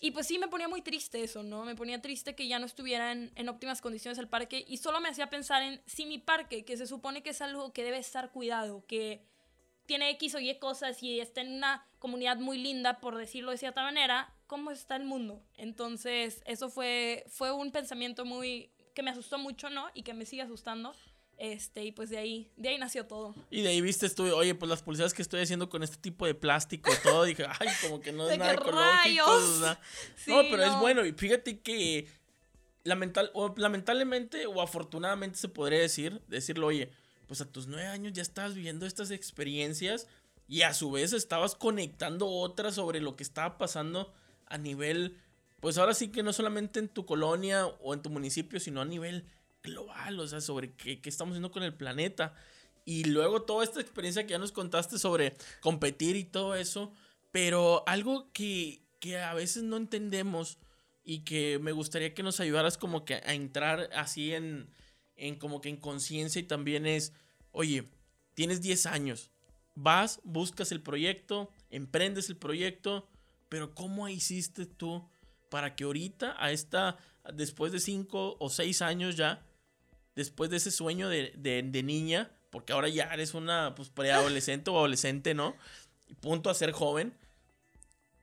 [0.00, 1.64] y pues sí me ponía muy triste eso, ¿no?
[1.64, 5.00] Me ponía triste que ya no estuviera en, en, óptimas condiciones el parque y solo
[5.00, 7.98] me hacía pensar en si mi parque, que se supone que es algo que debe
[7.98, 9.22] estar cuidado, que
[9.86, 13.58] tiene X o Y cosas y está en una comunidad muy linda, por decirlo de
[13.58, 15.42] cierta manera, ¿cómo está el mundo?
[15.56, 19.88] Entonces, eso fue, fue un pensamiento muy que me asustó mucho, ¿no?
[19.94, 20.94] Y que me sigue asustando.
[21.38, 23.34] Este, y pues de ahí, de ahí nació todo.
[23.50, 26.26] Y de ahí viste, estuve, oye, pues las publicidades que estoy haciendo con este tipo
[26.26, 29.76] de plástico y todo, dije, ay, como que no es nada ecológico.
[30.26, 31.04] no, pero es bueno.
[31.04, 32.06] Y fíjate que
[32.84, 36.90] lamental, o lamentablemente o afortunadamente se podría decir, decirlo, oye,
[37.26, 40.06] pues a tus nueve años ya estabas viviendo estas experiencias
[40.46, 44.12] y a su vez estabas conectando otras sobre lo que estaba pasando
[44.46, 45.16] a nivel,
[45.60, 48.84] pues ahora sí que no solamente en tu colonia o en tu municipio, sino a
[48.84, 49.24] nivel
[49.64, 52.34] global, o sea, sobre qué, qué estamos haciendo con el planeta.
[52.84, 56.92] Y luego toda esta experiencia que ya nos contaste sobre competir y todo eso,
[57.32, 60.58] pero algo que, que a veces no entendemos
[61.02, 64.68] y que me gustaría que nos ayudaras como que a entrar así en,
[65.16, 67.12] en como que en conciencia y también es,
[67.52, 67.88] oye,
[68.34, 69.30] tienes 10 años,
[69.74, 73.08] vas, buscas el proyecto, emprendes el proyecto,
[73.48, 75.08] pero ¿cómo hiciste tú
[75.50, 76.98] para que ahorita, a esta,
[77.32, 79.42] después de 5 o 6 años ya,
[80.14, 84.78] después de ese sueño de, de, niña, porque ahora ya eres una pues, preadolescente o
[84.78, 85.56] adolescente, ¿no?
[86.20, 87.14] Punto a ser joven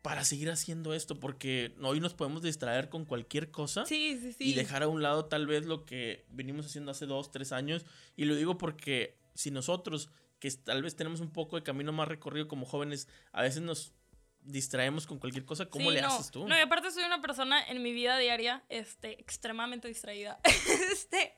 [0.02, 4.50] para seguir haciendo esto, porque hoy nos podemos distraer con cualquier cosa sí, sí, sí.
[4.50, 7.86] y dejar a un lado tal vez lo que venimos haciendo hace dos, tres años.
[8.16, 12.08] Y lo digo porque si nosotros, que tal vez tenemos un poco de camino más
[12.08, 13.94] recorrido como jóvenes, a veces nos
[14.44, 16.48] distraemos con cualquier cosa, ¿cómo le haces tú?
[16.48, 20.40] No, y aparte soy una persona en mi vida diaria este, extremadamente distraída.
[20.92, 21.36] este,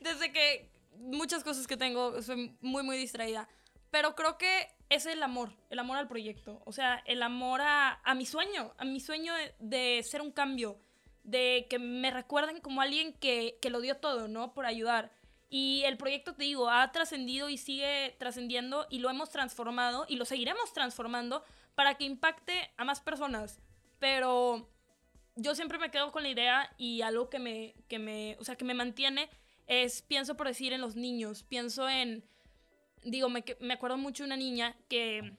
[0.00, 3.48] desde que muchas cosas que tengo, soy muy, muy distraída.
[3.90, 8.00] Pero creo que es el amor, el amor al proyecto, o sea, el amor a,
[8.04, 10.78] a mi sueño, a mi sueño de, ser un cambio,
[11.22, 14.54] de que me recuerden como alguien que, que lo dio todo, ¿no?
[14.54, 15.12] Por ayudar.
[15.48, 20.16] Y el proyecto, te digo, ha trascendido y sigue trascendiendo y lo hemos transformado y
[20.16, 21.44] lo seguiremos transformando
[21.76, 23.60] para que impacte a más personas.
[24.00, 24.68] Pero
[25.36, 28.56] yo siempre me quedo con la idea y algo que me, que me, o sea,
[28.56, 29.30] que me mantiene
[29.68, 32.24] es, pienso por decir, en los niños, pienso en
[33.10, 35.36] digo, me, me acuerdo mucho de una niña que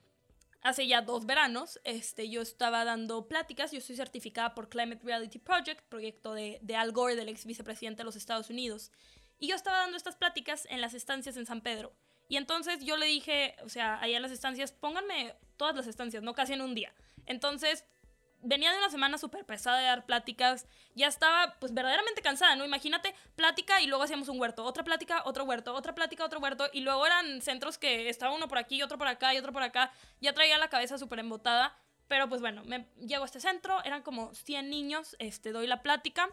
[0.62, 5.39] hace ya dos veranos, este, yo estaba dando pláticas, yo soy certificada por Climate Reality
[5.39, 8.91] Project, proyecto de, de Al Gore, del ex vicepresidente de los Estados Unidos,
[9.39, 11.93] y yo estaba dando estas pláticas en las estancias en San Pedro.
[12.30, 16.24] Y entonces yo le dije, o sea, allá en las estancias, pónganme todas las estancias,
[16.24, 16.93] no casi en un día.
[17.26, 17.86] Entonces
[18.41, 22.65] venía de una semana súper pesada de dar pláticas, ya estaba pues verdaderamente cansada, ¿no?
[22.65, 26.67] Imagínate, plática y luego hacíamos un huerto, otra plática, otro huerto, otra plática, otro huerto,
[26.72, 29.63] y luego eran centros que estaba uno por aquí, otro por acá y otro por
[29.63, 29.91] acá,
[30.22, 31.76] ya traía la cabeza súper embotada,
[32.08, 35.82] pero pues bueno, me llego a este centro, eran como 100 niños, este, doy la
[35.82, 36.30] plática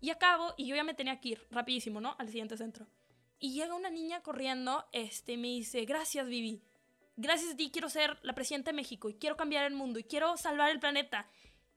[0.00, 2.16] y acabo, y yo ya me tenía que ir rapidísimo, ¿no?
[2.18, 2.86] Al siguiente centro.
[3.38, 6.62] Y llega una niña corriendo, este, me dice, gracias Vivi,
[7.22, 10.04] gracias a ti quiero ser la presidenta de México y quiero cambiar el mundo y
[10.04, 11.28] quiero salvar el planeta.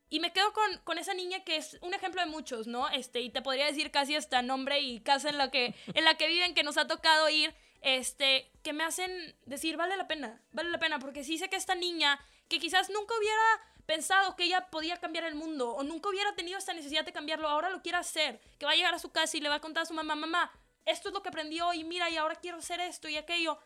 [0.09, 2.89] Y me quedo con, con, esa niña que es un ejemplo de muchos, ¿no?
[2.89, 6.15] Este, y te podría decir casi hasta nombre y casa en la que, en la
[6.15, 10.41] que viven, que nos ha tocado ir, este, que me hacen decir, vale la pena,
[10.51, 13.41] vale la pena, porque sí sé que esta niña, que quizás nunca hubiera
[13.85, 17.47] pensado que ella podía cambiar el mundo, o nunca hubiera tenido esta necesidad de cambiarlo,
[17.47, 19.61] ahora lo quiere hacer, que va a llegar a su casa y le va a
[19.61, 20.51] contar a su mamá, mamá,
[20.85, 23.59] esto es lo que aprendió y mira, y ahora quiero hacer esto y aquello.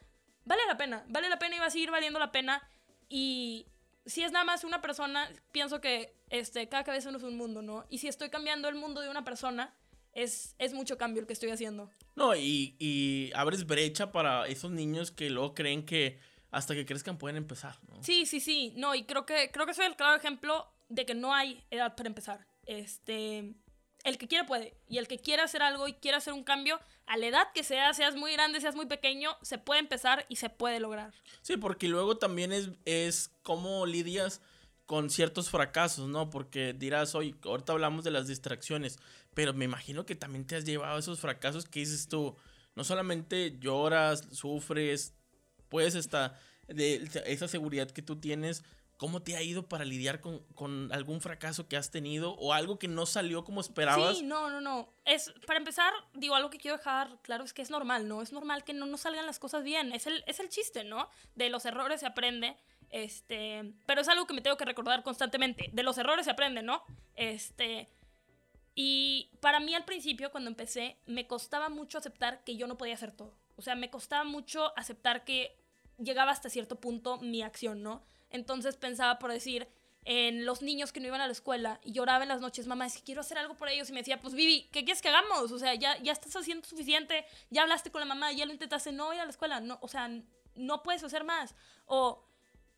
[0.49, 2.67] Vale la pena, vale la pena y va a seguir valiendo la pena.
[3.07, 3.67] Y,
[4.07, 7.61] si es nada más una persona, pienso que este, cada cabeza no es un mundo,
[7.61, 7.85] ¿no?
[7.87, 9.75] Y si estoy cambiando el mundo de una persona,
[10.11, 11.91] es, es mucho cambio el que estoy haciendo.
[12.15, 17.19] No, y, y abres brecha para esos niños que luego creen que hasta que crezcan
[17.19, 18.03] pueden empezar, ¿no?
[18.03, 18.73] Sí, sí, sí.
[18.75, 21.95] No, y creo que, creo que soy el claro ejemplo de que no hay edad
[21.95, 22.47] para empezar.
[22.65, 23.53] Este,
[24.03, 24.73] el que quiera puede.
[24.87, 26.79] Y el que quiera hacer algo y quiera hacer un cambio,
[27.09, 30.35] a la edad que sea, seas muy grande, seas muy pequeño, se puede empezar y
[30.35, 31.11] se puede lograr.
[31.41, 34.41] Sí, porque luego también es, es cómo lidias
[34.85, 36.29] con ciertos fracasos, ¿no?
[36.29, 38.99] Porque dirás, hoy, ahorita hablamos de las distracciones,
[39.33, 42.37] pero me imagino que también te has llevado esos fracasos que dices tú,
[42.75, 45.15] no solamente lloras, sufres,
[45.67, 48.63] puedes hasta de esa seguridad que tú tienes,
[48.99, 52.89] ¿Cómo te ha ido para lidiar con, algún fracaso que has tenido o algo que
[52.89, 54.17] no salió como esperabas?
[54.17, 54.89] Sí, no, no, no.
[55.05, 58.21] Es, para empezar, digo, algo que quiero dejar claro es que es normal, ¿no?
[58.21, 59.93] Es normal que no nos salgan las cosas bien.
[59.93, 61.09] Es el, es el chiste, ¿no?
[61.35, 62.57] De los errores se aprende.
[62.89, 65.69] Este, pero es algo que me tengo que recordar constantemente.
[65.71, 66.83] De los errores se aprende, ¿no?
[67.15, 67.87] Este,
[68.75, 72.95] y para mí al principio, cuando empecé, me costaba mucho aceptar que yo no podía
[72.95, 73.33] hacer todo.
[73.55, 75.57] O sea, me costaba mucho aceptar que
[75.97, 78.03] llegaba hasta cierto punto mi acción, ¿no?
[78.29, 79.67] Entonces pensaba por decir
[80.05, 82.85] en los niños que no iban a la escuela y lloraba en las noches, mamá,
[82.85, 83.89] es que quiero hacer algo por ellos.
[83.89, 85.51] Y me decía, pues Vivi, ¿qué quieres que hagamos?
[85.51, 88.91] O sea, ya, ya estás haciendo suficiente, ya hablaste con la mamá, ya lo intentaste,
[88.91, 90.09] no ir a la escuela, no, o sea,
[90.55, 91.53] no puedes hacer más.
[91.85, 92.23] O,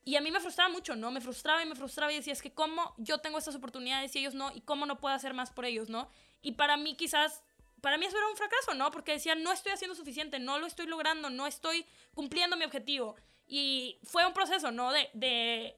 [0.03, 1.11] y a mí me frustraba mucho, ¿no?
[1.11, 4.19] Me frustraba y me frustraba y decía, es que cómo yo tengo estas oportunidades y
[4.19, 6.09] ellos no, y cómo no puedo hacer más por ellos, ¿no?
[6.41, 7.43] Y para mí quizás,
[7.81, 8.89] para mí eso era un fracaso, ¿no?
[8.89, 11.85] Porque decía, no estoy haciendo suficiente, no lo estoy logrando, no estoy
[12.15, 13.15] cumpliendo mi objetivo.
[13.53, 14.93] Y fue un proceso, ¿no?
[14.93, 15.75] De, de,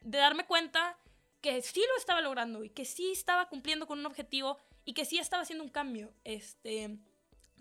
[0.00, 0.98] de darme cuenta
[1.40, 5.04] que sí lo estaba logrando y que sí estaba cumpliendo con un objetivo y que
[5.04, 6.12] sí estaba haciendo un cambio.
[6.24, 6.98] Este,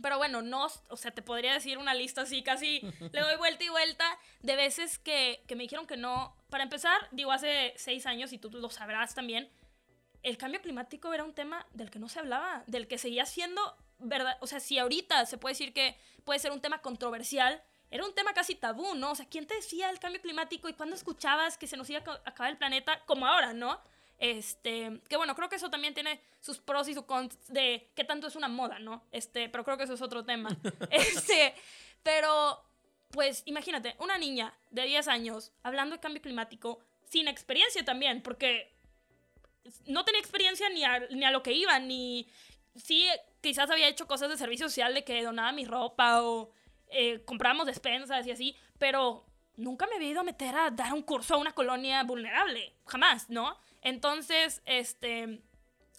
[0.02, 3.63] pero bueno, no, o sea, te podría decir una lista así, casi le doy vuelta
[3.63, 6.36] y vuelta de veces que, que me dijeron que no.
[6.50, 9.47] Para empezar, digo, hace seis años, y tú lo sabrás también,
[10.24, 13.62] el cambio climático era un tema del que no se hablaba, del que seguía siendo,
[14.00, 14.39] ¿verdad?
[14.41, 18.13] O sea, si ahorita se puede decir que puede ser un tema controversial, era un
[18.15, 19.12] tema casi tabú, ¿no?
[19.12, 21.99] O sea, ¿quién te decía el cambio climático y cuándo escuchabas que se nos iba
[21.99, 23.80] a acabar el planeta como ahora, ¿no?
[24.17, 28.04] Este, que bueno, creo que eso también tiene sus pros y sus cons de qué
[28.06, 29.04] tanto es una moda, ¿no?
[29.12, 30.49] Este, pero creo que eso es otro tema.
[30.89, 31.54] este,
[32.01, 32.63] pero,
[33.10, 38.73] pues imagínate, una niña de 10 años hablando de cambio climático sin experiencia también, porque
[39.86, 42.27] no tenía experiencia ni a, ni a lo que iba, ni
[42.75, 43.08] sí,
[43.41, 46.51] quizás había hecho cosas de servicio social de que donaba mi ropa o
[46.91, 49.25] eh, comprábamos despensas y así, pero
[49.56, 53.30] nunca me había ido a meter a dar un curso a una colonia vulnerable, jamás,
[53.30, 53.58] ¿no?
[53.82, 55.41] Entonces, este,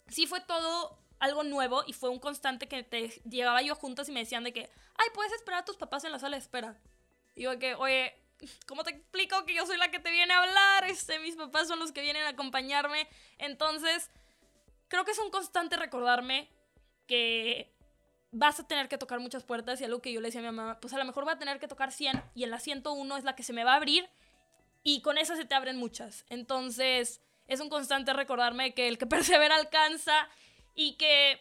[0.08, 4.12] sí fue todo algo nuevo y fue un constante que te llevaba yo juntas y
[4.12, 6.76] me decían de que, ay, puedes esperar a tus papás en la sala de espera.
[7.34, 8.14] Y que, oye,
[8.66, 10.84] ¿cómo te explico que yo soy la que te viene a hablar?
[10.90, 13.08] Este, mis papás son los que vienen a acompañarme.
[13.38, 14.10] Entonces,
[14.88, 16.50] creo que es un constante recordarme
[17.06, 17.72] que
[18.32, 20.56] vas a tener que tocar muchas puertas y algo que yo le decía a mi
[20.56, 23.16] mamá, pues a lo mejor voy a tener que tocar 100 y en la 101
[23.18, 24.08] es la que se me va a abrir
[24.82, 26.24] y con esa se te abren muchas.
[26.28, 30.28] Entonces, es un constante recordarme que el que persevera alcanza
[30.74, 31.40] y que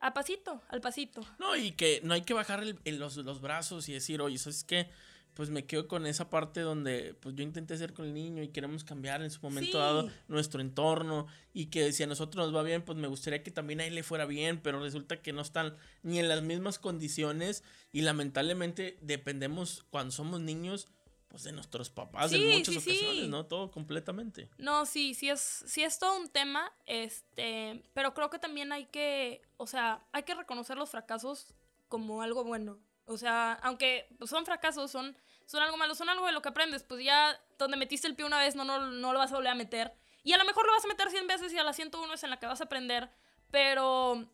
[0.00, 1.26] a pasito, al pasito.
[1.38, 4.90] No, y que no hay que bajar los, los, brazos y decir, oye, ¿sabes qué?
[5.36, 8.48] Pues me quedo con esa parte donde pues yo intenté hacer con el niño y
[8.48, 12.62] queremos cambiar en su momento dado nuestro entorno y que si a nosotros nos va
[12.62, 15.42] bien, pues me gustaría que también a él le fuera bien, pero resulta que no
[15.42, 20.88] están ni en las mismas condiciones y lamentablemente dependemos cuando somos niños
[21.28, 23.44] pues, de nuestros papás en muchas ocasiones, ¿no?
[23.44, 24.48] Todo completamente.
[24.56, 28.86] No, sí, sí es, sí es todo un tema, este, pero creo que también hay
[28.86, 31.52] que, o sea, hay que reconocer los fracasos
[31.88, 32.78] como algo bueno.
[33.04, 35.14] O sea, aunque son fracasos, son,
[35.46, 38.26] son algo malo, son algo de lo que aprendes, pues ya donde metiste el pie
[38.26, 39.94] una vez no, no, no lo vas a volver a meter.
[40.22, 42.24] Y a lo mejor lo vas a meter 100 veces y a la 101 es
[42.24, 43.10] en la que vas a aprender,
[43.50, 44.28] pero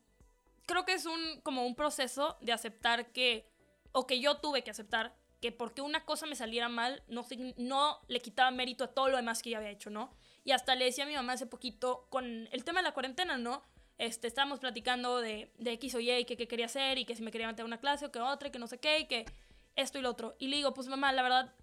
[0.66, 3.46] creo que es un, como un proceso de aceptar que,
[3.92, 7.26] o que yo tuve que aceptar, que porque una cosa me saliera mal, no,
[7.58, 10.14] no le quitaba mérito a todo lo demás que ya había hecho, ¿no?
[10.44, 13.36] Y hasta le decía a mi mamá hace poquito con el tema de la cuarentena,
[13.36, 13.62] ¿no?
[13.98, 17.22] Este, estábamos platicando de, de X o Y que qué quería hacer y que si
[17.22, 19.06] me quería meter a una clase o que otra y que no sé qué y
[19.06, 19.26] que
[19.76, 20.36] esto y lo otro.
[20.38, 21.54] Y le digo, pues mamá, la verdad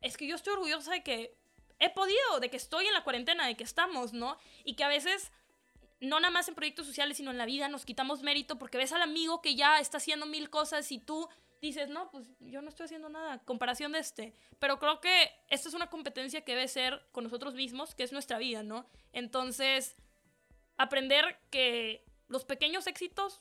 [0.00, 1.36] es que yo estoy orgullosa de que
[1.78, 4.36] he podido, de que estoy en la cuarentena, de que estamos, ¿no?
[4.64, 5.32] Y que a veces
[6.00, 8.92] no nada más en proyectos sociales, sino en la vida nos quitamos mérito porque ves
[8.92, 11.28] al amigo que ya está haciendo mil cosas y tú
[11.60, 14.34] dices, no, pues yo no estoy haciendo nada, comparación de este.
[14.58, 18.12] Pero creo que esta es una competencia que debe ser con nosotros mismos, que es
[18.12, 18.84] nuestra vida, ¿no?
[19.12, 19.94] Entonces,
[20.76, 23.40] aprender que los pequeños éxitos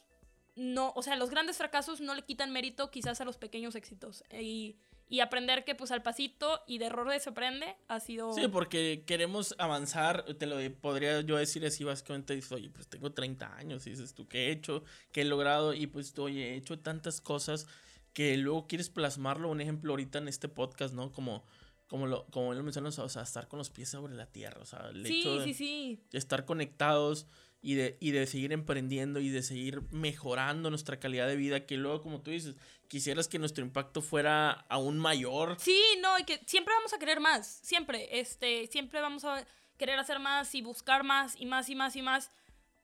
[0.62, 4.24] no, o sea, los grandes fracasos no le quitan mérito quizás a los pequeños éxitos.
[4.32, 4.78] Y,
[5.10, 8.32] y aprender que pues al pasito y de errores se aprende ha sido...
[8.34, 13.12] Sí, porque queremos avanzar, te lo podría yo decir así básicamente, dices, oye, pues tengo
[13.12, 14.84] 30 años, y dices tú, ¿qué he hecho?
[15.12, 15.74] ¿Qué he logrado?
[15.74, 17.65] Y pues, oye, he hecho tantas cosas
[18.13, 21.12] que luego quieres plasmarlo, un ejemplo ahorita en este podcast, ¿no?
[21.12, 21.43] Como,
[21.88, 24.65] como lo, como lo mencionas, o sea, estar con los pies sobre la tierra, o
[24.65, 26.04] sea, el sí, hecho de, sí, sí.
[26.12, 27.26] estar conectados
[27.62, 31.78] y de, y de seguir emprendiendo y de seguir mejorando nuestra calidad de vida, que
[31.78, 32.56] luego, como tú dices,
[32.88, 35.58] quisieras que nuestro impacto fuera aún mayor.
[35.60, 39.45] Sí, no, y que siempre vamos a querer más, siempre, este, siempre vamos a
[39.78, 42.32] querer hacer más y buscar más y más y más y más,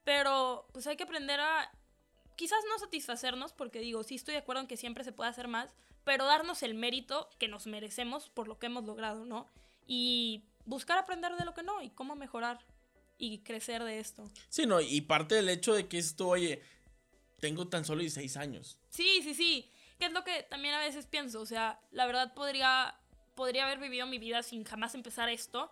[0.03, 1.71] pero pues hay que aprender a
[2.35, 5.47] quizás no satisfacernos, porque digo, sí estoy de acuerdo en que siempre se puede hacer
[5.47, 9.47] más, pero darnos el mérito que nos merecemos por lo que hemos logrado, ¿no?
[9.87, 12.65] Y buscar aprender de lo que no y cómo mejorar
[13.17, 14.29] y crecer de esto.
[14.49, 16.61] Sí, no, y parte del hecho de que esto, oye,
[17.39, 18.79] tengo tan solo 16 años.
[18.89, 19.71] Sí, sí, sí.
[19.99, 21.41] Que es lo que también a veces pienso.
[21.41, 22.99] O sea, la verdad podría,
[23.35, 25.69] podría haber vivido mi vida sin jamás empezar esto.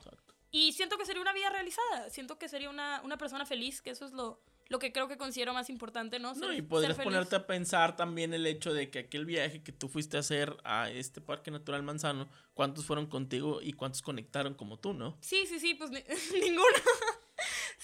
[0.52, 2.10] Y siento que sería una vida realizada.
[2.10, 5.18] Siento que sería una, una persona feliz, que eso es lo, lo que creo que
[5.18, 6.34] considero más importante, ¿no?
[6.34, 9.90] no, y podrías ponerte a pensar también el hecho de que aquel viaje que tú
[9.90, 14.80] fuiste a hacer a este Parque Natural Manzano, ¿cuántos fueron contigo y cuántos conectaron como
[14.80, 15.18] tú, no?
[15.22, 15.92] Sí, sí, sí, pues
[16.34, 16.64] ninguno.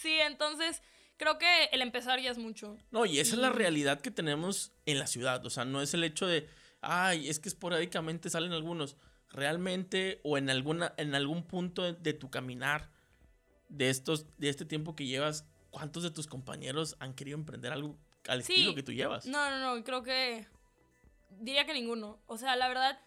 [0.02, 0.82] Sí, entonces
[1.18, 2.78] creo que el empezar ya es mucho.
[2.92, 5.94] No, y esa es la realidad que tenemos en la ciudad, o sea, no es
[5.94, 6.50] el hecho de,
[6.82, 8.96] ay, es que esporádicamente salen algunos.
[9.34, 12.90] realmente o en alguna en algún punto de, de tu caminar
[13.70, 17.98] de estos de este tiempo que llevas, ¿cuántos de tus compañeros han querido emprender algo
[18.28, 18.52] al Sí.
[18.54, 19.26] estilo que tú llevas?
[19.26, 20.46] No, no, no, creo que
[21.40, 22.20] diría que ninguno.
[22.28, 23.00] O sea, la verdad,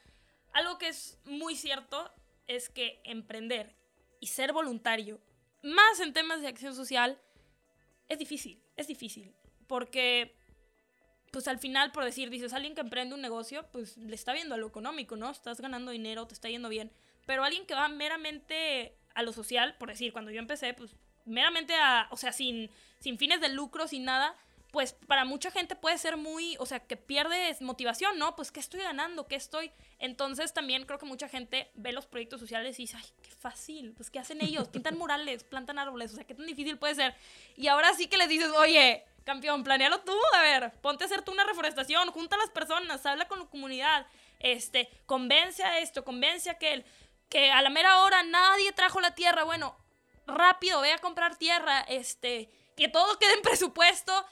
[0.54, 2.10] algo que es muy cierto
[2.46, 3.74] es que emprender
[4.20, 5.20] y ser voluntario,
[5.64, 7.18] más en temas de acción social,
[8.08, 9.34] es difícil, es difícil.
[9.66, 10.36] Porque,
[11.32, 14.54] pues al final, por decir, dices, alguien que emprende un negocio, pues le está viendo
[14.54, 15.30] a lo económico, ¿no?
[15.30, 16.92] Estás ganando dinero, te está yendo bien.
[17.26, 21.74] Pero alguien que va meramente a lo social, por decir, cuando yo empecé, pues meramente
[21.74, 24.36] a, o sea, sin, sin fines de lucro, sin nada,
[24.74, 28.34] pues para mucha gente puede ser muy, o sea, que pierdes motivación, ¿no?
[28.34, 29.28] Pues, ¿qué estoy ganando?
[29.28, 29.70] ¿Qué estoy?
[30.00, 33.92] Entonces también creo que mucha gente ve los proyectos sociales y dice, ay, qué fácil,
[33.92, 34.66] pues, ¿qué hacen ellos?
[34.66, 37.14] Pintan murales, plantan árboles, o sea, ¿qué tan difícil puede ser?
[37.54, 41.22] Y ahora sí que les dices, oye, campeón, planealo tú, a ver, ponte a hacer
[41.22, 44.08] tú una reforestación, junta a las personas, habla con la comunidad,
[44.40, 46.84] este, convence a esto, convence a aquel,
[47.28, 49.76] que a la mera hora nadie trajo la tierra, bueno,
[50.26, 54.26] rápido, ve a comprar tierra, este, que todo quede en presupuesto,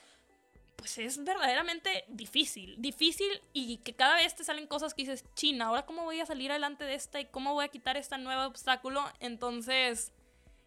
[0.82, 5.66] pues es verdaderamente difícil, difícil y que cada vez te salen cosas que dices, China,
[5.66, 8.42] ahora cómo voy a salir adelante de esta y cómo voy a quitar este nuevo
[8.42, 10.10] obstáculo, entonces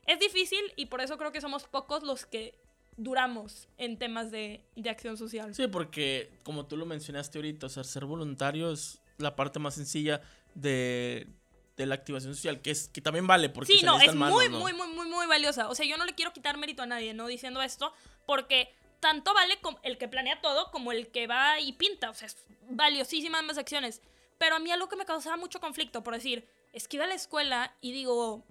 [0.08, 2.58] es difícil y por eso creo que somos pocos los que
[2.96, 5.54] duramos en temas de, de acción social.
[5.54, 9.76] Sí, porque como tú lo mencionaste ahorita, o sea, ser voluntario es la parte más
[9.76, 10.22] sencilla
[10.54, 11.28] de,
[11.76, 14.48] de la activación social, que es que también vale porque Sí, no, es manos, muy,
[14.50, 14.60] ¿no?
[14.60, 15.68] muy, muy, muy, muy valiosa.
[15.68, 17.28] O sea, yo no le quiero quitar mérito a nadie, ¿no?
[17.28, 17.94] Diciendo esto,
[18.26, 22.10] porque tanto vale como el que planea todo como el que va y pinta.
[22.10, 22.38] O sea, es
[22.70, 24.02] valiosísimas ambas acciones.
[24.38, 27.08] Pero a mí algo que me causaba mucho conflicto, por decir, es que iba a
[27.08, 28.44] la escuela y digo,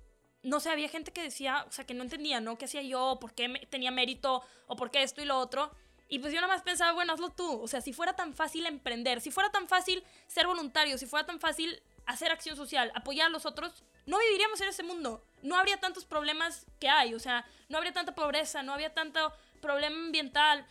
[0.42, 2.56] no sé, había gente que decía, o sea, que no entendía, ¿no?
[2.56, 3.18] ¿Qué hacía yo?
[3.20, 4.42] ¿Por qué tenía mérito?
[4.66, 5.70] ¿O por qué esto y lo otro?
[6.08, 7.60] Y pues yo nada más pensaba, bueno, hazlo tú.
[7.60, 11.26] O sea, si fuera tan fácil emprender, si fuera tan fácil ser voluntario, si fuera
[11.26, 15.24] tan fácil hacer acción social, apoyar a los otros, no viviríamos en ese mundo.
[15.42, 17.14] No habría tantos problemas que hay.
[17.14, 19.32] O sea, no habría tanta pobreza, no habría tanto
[19.64, 20.66] problema ambiental.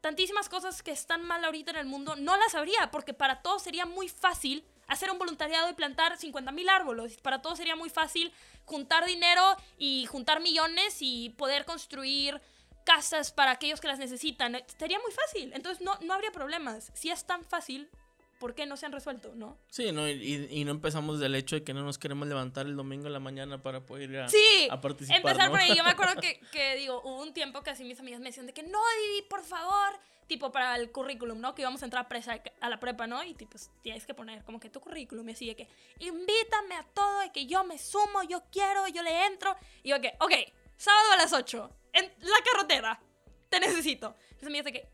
[0.00, 3.62] Tantísimas cosas que están mal ahorita en el mundo, no las habría, porque para todos
[3.62, 7.16] sería muy fácil hacer un voluntariado y plantar 50 mil árboles.
[7.18, 8.32] Para todos sería muy fácil
[8.64, 12.40] juntar dinero y juntar millones y poder construir
[12.84, 14.62] casas para aquellos que las necesitan.
[14.78, 15.52] Sería muy fácil.
[15.54, 16.92] Entonces no, no habría problemas.
[16.94, 17.90] Si es tan fácil,
[18.38, 19.58] ¿por qué no se han resuelto, no?
[19.68, 22.76] Sí, no, y, y no empezamos del hecho de que no nos queremos levantar el
[22.76, 25.18] domingo en la mañana para poder ir a, Sí, a participar.
[25.20, 25.50] empezar ¿no?
[25.52, 25.76] por ahí.
[25.76, 28.46] Yo me acuerdo que, que, digo, hubo un tiempo que así mis amigas me decían
[28.46, 31.54] de que no, Didi, por favor, tipo para el currículum, ¿no?
[31.54, 33.22] Que íbamos a entrar a, presa- a la prepa, ¿no?
[33.24, 35.68] Y tipo, tienes que poner como que tu currículum y así de que
[36.00, 39.54] invítame a todo, de que yo me sumo, yo quiero, yo le entro.
[39.82, 40.32] Y yo que, ok,
[40.76, 43.00] sábado a las 8, en la carretera,
[43.48, 44.16] te necesito.
[44.34, 44.88] Mis amigas de que,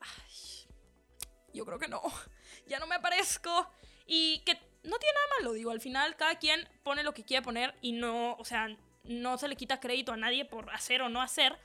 [0.00, 0.66] ay,
[1.52, 2.00] yo creo que no,
[2.66, 3.70] ya no me aparezco.
[4.06, 7.42] Y que no tiene nada malo, digo, al final cada quien pone lo que quiere
[7.42, 8.68] poner y no, o sea,
[9.04, 11.56] no se le quita crédito a nadie por hacer o no hacer,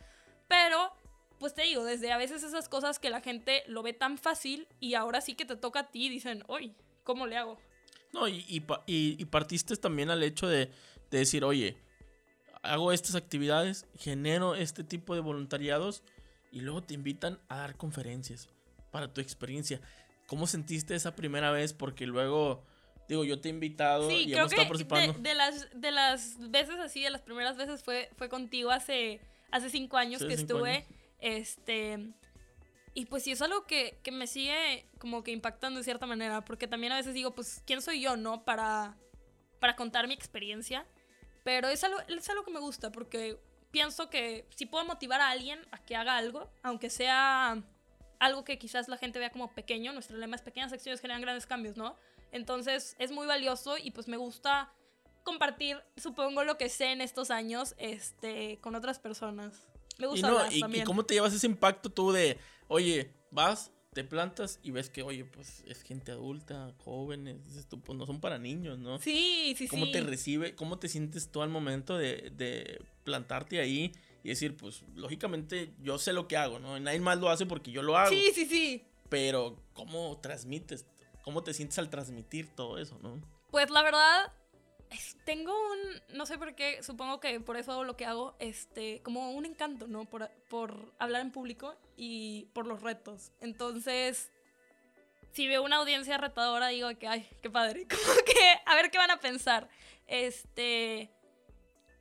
[0.47, 0.93] pero
[1.39, 4.67] pues te digo, desde a veces esas cosas que la gente lo ve tan fácil
[4.79, 7.59] y ahora sí que te toca a ti, dicen, uy, ¿cómo le hago?
[8.11, 10.71] No, y, y, y partiste también al hecho de,
[11.09, 11.77] de decir, oye,
[12.61, 16.03] hago estas actividades, genero este tipo de voluntariados
[16.51, 18.49] y luego te invitan a dar conferencias
[18.91, 19.81] para tu experiencia.
[20.31, 21.73] ¿Cómo sentiste esa primera vez?
[21.73, 22.63] Porque luego,
[23.09, 25.13] digo, yo te he invitado Sí, y creo hemos estado que participando.
[25.15, 29.19] de, de las, de las veces así, de las primeras veces fue, fue contigo hace,
[29.51, 30.71] hace cinco años Sí, que cinco estuve.
[30.71, 30.87] años.
[31.19, 32.13] Este.
[32.93, 36.45] Y pues sí, es algo que, que me sigue como que impactando de cierta manera,
[36.45, 38.45] porque también a veces digo, pues, ¿quién soy yo, no?
[38.45, 38.95] Para,
[39.59, 40.85] para contar mi experiencia.
[41.43, 43.37] Pero es algo, es algo que me gusta, porque
[43.71, 47.61] pienso que si puedo motivar a alguien a que haga algo, aunque sea
[48.21, 51.47] algo que quizás la gente vea como pequeño, nuestro lema es pequeñas acciones generan grandes
[51.47, 51.95] cambios, ¿no?
[52.31, 54.71] Entonces es muy valioso y pues me gusta
[55.23, 59.67] compartir, supongo, lo que sé en estos años este, con otras personas.
[59.97, 60.85] Me Y, gusta no, hablar y, y también.
[60.85, 65.25] cómo te llevas ese impacto tú de, oye, vas, te plantas y ves que, oye,
[65.25, 68.99] pues es gente adulta, jóvenes, dices tú, pues no son para niños, ¿no?
[68.99, 69.91] Sí, sí, ¿Cómo sí.
[69.93, 73.91] te recibe, cómo te sientes tú al momento de, de plantarte ahí
[74.23, 76.77] y decir, pues lógicamente yo sé lo que hago, ¿no?
[76.77, 78.09] Y nadie más lo hace porque yo lo hago.
[78.09, 78.85] Sí, sí, sí.
[79.09, 80.85] Pero ¿cómo transmites?
[81.23, 83.21] ¿Cómo te sientes al transmitir todo eso, no?
[83.51, 84.31] Pues la verdad,
[85.25, 89.01] tengo un, no sé por qué, supongo que por eso hago lo que hago, este,
[89.03, 90.05] como un encanto, ¿no?
[90.05, 93.31] Por, por hablar en público y por los retos.
[93.39, 94.31] Entonces,
[95.31, 98.97] si veo una audiencia retadora, digo que, ay, qué padre, como que, a ver qué
[98.97, 99.69] van a pensar.
[100.07, 101.09] Este,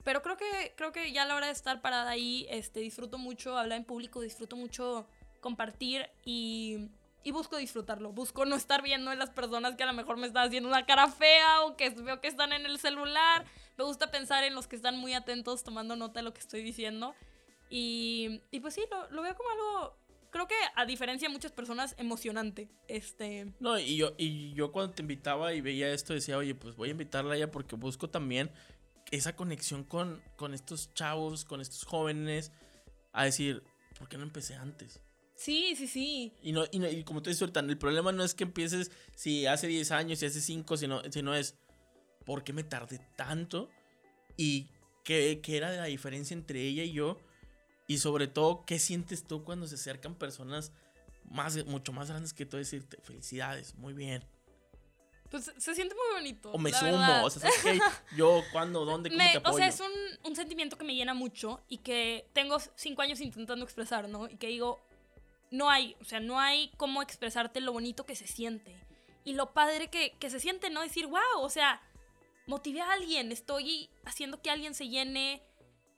[0.05, 3.19] pero creo que, creo que ya a la hora de estar parada ahí, este, disfruto
[3.19, 5.07] mucho hablar en público, disfruto mucho
[5.41, 6.91] compartir y
[7.23, 8.13] y busco disfrutarlo.
[8.13, 10.87] Busco no estar viendo en las personas que a lo mejor me están haciendo una
[10.87, 13.45] cara fea o que veo que están en el celular.
[13.77, 16.63] Me gusta pensar en los que están muy atentos tomando nota de lo que estoy
[16.63, 17.15] diciendo.
[17.69, 19.97] Y, y pues sí, lo, lo veo como algo
[20.31, 22.69] creo que a diferencia de muchas personas, emocionante.
[22.89, 23.53] Este.
[23.61, 26.89] No, y yo, y yo cuando te invitaba y veía esto, decía, oye, pues voy
[26.89, 28.51] a invitarla a ella porque busco también
[29.11, 32.53] esa conexión con, con estos chavos, con estos jóvenes,
[33.13, 33.63] a decir,
[33.99, 35.01] ¿por qué no empecé antes?
[35.35, 36.35] Sí, sí, sí.
[36.43, 39.67] Y, no, y, como te dices ahorita, el problema no es que empieces si hace
[39.69, 41.57] 10 años, si hace 5, sino, sino es,
[42.27, 43.71] ¿por qué me tardé tanto?
[44.37, 44.69] Y
[45.03, 47.19] qué, qué era la diferencia entre ella y yo
[47.91, 50.71] y sobre todo, ¿qué sientes tú cuando se acercan personas
[51.29, 52.57] más, mucho más grandes que tú?
[52.57, 54.23] Decirte, felicidades, muy bien.
[55.31, 56.51] Pues se siente muy bonito.
[56.51, 57.81] O me sumo, o sea, ¿sabes
[58.17, 59.55] Yo, ¿cuándo, dónde, cómo te apoyo?
[59.55, 59.91] O sea, es un,
[60.25, 64.29] un, sentimiento que me llena mucho y que tengo cinco años intentando expresar, ¿no?
[64.29, 64.81] Y que digo,
[65.51, 68.75] no hay, o sea, no hay cómo expresarte lo bonito que se siente.
[69.25, 70.81] Y lo padre que, que se siente, ¿no?
[70.81, 71.81] Decir, wow, o sea,
[72.47, 75.43] motivé a alguien, estoy haciendo que alguien se llene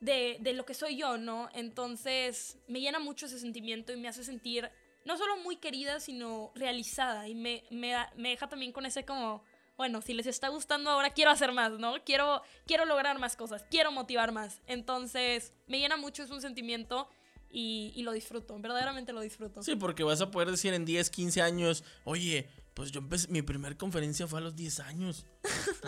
[0.00, 1.48] de, de, lo que soy yo, ¿no?
[1.54, 4.70] Entonces me llena mucho ese sentimiento y me hace sentir
[5.04, 7.28] no solo muy querida, sino realizada.
[7.28, 9.42] Y me, me, me, deja también con ese como,
[9.76, 11.94] bueno, si les está gustando ahora, quiero hacer más, ¿no?
[12.04, 14.60] Quiero, quiero lograr más cosas, quiero motivar más.
[14.66, 17.08] Entonces me llena mucho, es un sentimiento.
[17.54, 19.62] Y, y lo disfruto, verdaderamente lo disfruto.
[19.62, 23.42] Sí, porque vas a poder decir en 10, 15 años, oye, pues yo empecé, mi
[23.42, 25.26] primera conferencia fue a los 10 años.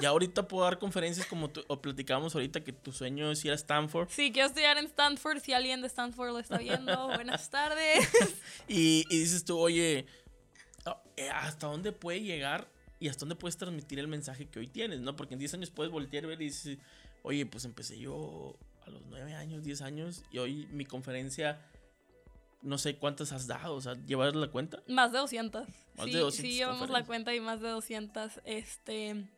[0.00, 3.52] y ahorita puedo dar conferencias como tú, o platicábamos ahorita que tu sueño es ir
[3.52, 4.08] a Stanford.
[4.10, 5.40] Sí, quiero estudiar en Stanford.
[5.40, 8.08] Si alguien de Stanford lo está viendo, buenas tardes.
[8.68, 10.06] y, y, dices tú, oye,
[10.84, 12.68] oh, eh, ¿hasta dónde puede llegar
[13.00, 15.00] y hasta dónde puedes transmitir el mensaje que hoy tienes?
[15.00, 15.16] ¿no?
[15.16, 16.78] Porque en 10 años puedes voltear y ver y dices,
[17.22, 18.56] oye, pues empecé yo
[18.86, 21.58] a los 9 años, 10 años y hoy mi conferencia
[22.64, 24.82] no sé cuántas has dado, o sea, ¿llevar la cuenta?
[24.88, 25.68] Más de 200.
[25.68, 28.40] Más sí, de 200 sí, llevamos la cuenta y más de 200.
[28.44, 29.28] Este.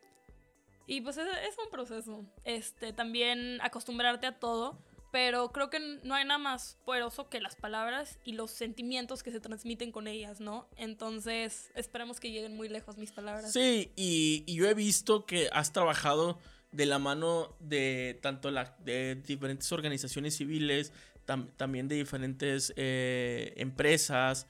[0.87, 2.25] Y pues es, es, un proceso.
[2.43, 4.79] Este, también acostumbrarte a todo.
[5.09, 9.31] Pero creo que no hay nada más poderoso que las palabras y los sentimientos que
[9.31, 10.67] se transmiten con ellas, ¿no?
[10.75, 13.53] Entonces, esperemos que lleguen muy lejos mis palabras.
[13.53, 16.37] Sí, y, y yo he visto que has trabajado
[16.71, 20.91] de la mano de tanto la, de diferentes organizaciones civiles,
[21.27, 24.47] también de diferentes eh, empresas.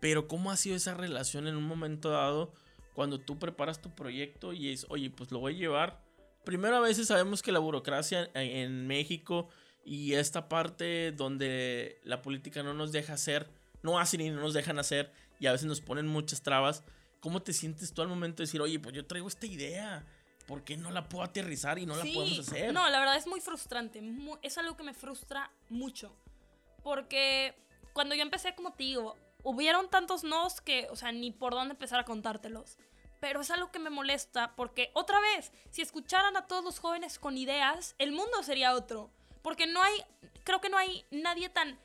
[0.00, 2.52] Pero ¿cómo ha sido esa relación en un momento dado
[2.94, 6.04] cuando tú preparas tu proyecto y es, oye, pues lo voy a llevar?
[6.44, 9.48] Primero a veces sabemos que la burocracia en México
[9.84, 13.48] y esta parte donde la política no nos deja hacer,
[13.82, 16.84] no hacen y no nos dejan hacer y a veces nos ponen muchas trabas.
[17.20, 20.04] ¿Cómo te sientes tú al momento de decir, oye, pues yo traigo esta idea?
[20.52, 22.74] ¿Por qué no la puedo aterrizar y no la podemos hacer?
[22.74, 24.02] No, la verdad es muy frustrante.
[24.42, 26.14] es algo que me frustra mucho.
[26.82, 27.54] Porque
[27.94, 31.72] cuando yo empecé, como te digo, hubieron tantos nos que, o sea, ni por dónde
[31.72, 32.76] empezar a contártelos.
[33.18, 37.18] Pero es algo que me molesta porque, otra vez, si escucharan a todos los jóvenes
[37.18, 39.10] con ideas, el mundo sería otro.
[39.40, 40.04] Porque no hay,
[40.44, 41.78] creo que no hay nadie tan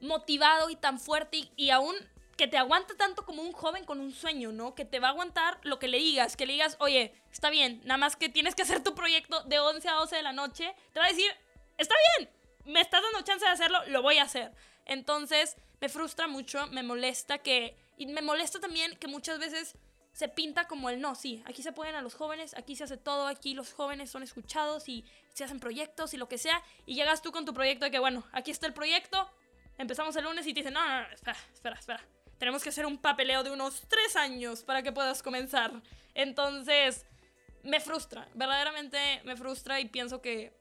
[0.00, 1.94] motivado y tan fuerte y, y aún
[2.36, 4.74] que te aguante tanto como un joven con un sueño, ¿no?
[4.74, 7.80] Que te va a aguantar lo que le digas, que le digas, oye, está bien,
[7.84, 10.74] nada más que tienes que hacer tu proyecto de 11 a 12 de la noche,
[10.92, 11.30] te va a decir,
[11.78, 12.30] está bien,
[12.66, 14.52] me estás dando chance de hacerlo, lo voy a hacer.
[14.84, 19.74] Entonces, me frustra mucho, me molesta que, y me molesta también que muchas veces
[20.12, 22.96] se pinta como el no, sí, aquí se pueden a los jóvenes, aquí se hace
[22.96, 26.94] todo, aquí los jóvenes son escuchados y se hacen proyectos y lo que sea, y
[26.94, 29.30] llegas tú con tu proyecto de que, bueno, aquí está el proyecto,
[29.78, 32.86] empezamos el lunes y te dicen, no, no, no, espera, espera, espera tenemos que hacer
[32.86, 35.82] un papeleo de unos tres años para que puedas comenzar.
[36.14, 37.06] Entonces,
[37.62, 40.56] me frustra, verdaderamente me frustra y pienso que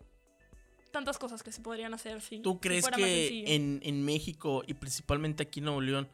[0.91, 5.43] tantas cosas que se podrían hacer si ¿Tú crees que en, en, México y principalmente
[5.43, 6.09] aquí en Nuevo León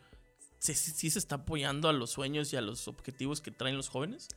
[0.58, 3.90] sí, sí, se está apoyando a los sueños y a los objetivos que traen los
[3.90, 4.28] jóvenes?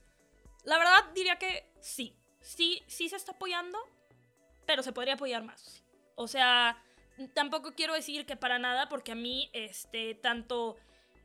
[0.65, 3.79] La verdad diría que sí, sí, sí se está apoyando,
[4.67, 5.83] pero se podría apoyar más.
[6.15, 6.83] O sea,
[7.35, 10.77] tampoco quiero decir que para nada, porque a mí, este, tanto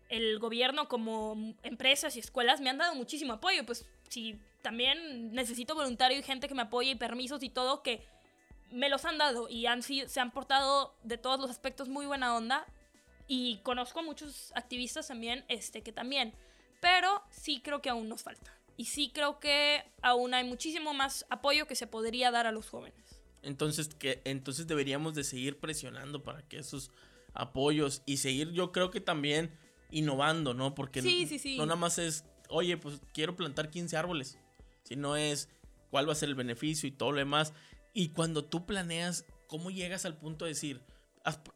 [0.10, 3.66] el gobierno como empresas y escuelas me han dado muchísimo apoyo.
[3.66, 8.04] Pues si también necesito voluntario y gente que me apoye y permisos y todo, que
[8.72, 12.36] me los han dado y han, se han portado de todos los aspectos muy buena
[12.36, 12.66] onda.
[13.28, 16.34] Y conozco muchos activistas también, este, que también.
[16.82, 18.52] Pero sí creo que aún nos falta.
[18.76, 22.70] Y sí creo que aún hay muchísimo más apoyo que se podría dar a los
[22.70, 23.22] jóvenes.
[23.44, 26.90] Entonces, que, entonces deberíamos de seguir presionando para que esos
[27.34, 29.52] apoyos y seguir, yo creo que también
[29.92, 30.76] innovando, ¿no?
[30.76, 34.38] Porque no, nada más es, oye, pues quiero plantar 15 árboles,
[34.84, 35.50] sino es
[35.90, 37.54] cuál va a ser el beneficio y todo lo demás.
[37.94, 40.82] Y cuando tú planeas, ¿cómo llegas al punto de decir,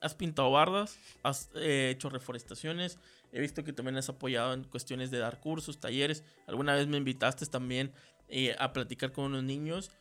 [0.02, 3.00] has, pintado bardas, has eh, hecho reforestaciones,
[3.32, 6.24] he visto que también has apoyado en cuestiones de dar cursos, talleres.
[6.48, 7.92] Alguna vez me invitaste también
[8.28, 9.92] eh, a platicar con unos niños.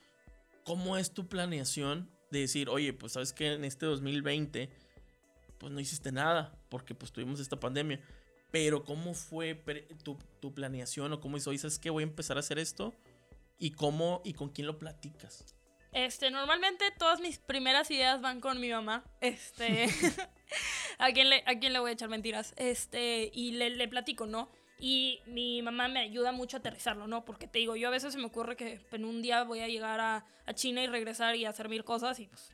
[0.65, 4.71] ¿Cómo es tu planeación de decir, oye, pues sabes que en este 2020
[5.59, 8.01] pues no hiciste nada porque pues tuvimos esta pandemia?
[8.53, 9.55] Pero ¿cómo fue
[10.05, 11.57] tu, tu planeación o cómo hizo?
[11.57, 12.95] ¿Sabes que voy a empezar a hacer esto?
[13.59, 15.57] ¿Y cómo y con quién lo platicas?
[15.93, 19.05] Este, normalmente todas mis primeras ideas van con mi mamá.
[19.21, 19.89] Este,
[20.99, 22.53] ¿a, quién le, ¿a quién le voy a echar mentiras?
[22.57, 24.51] Este, y le, le, platico, ¿no?
[24.79, 27.25] Y mi mamá me ayuda mucho a aterrizarlo, ¿no?
[27.25, 29.69] Porque te digo, yo a veces se me ocurre que en un día voy a
[29.69, 32.51] llegar a, a China y regresar y hacer mil cosas y pues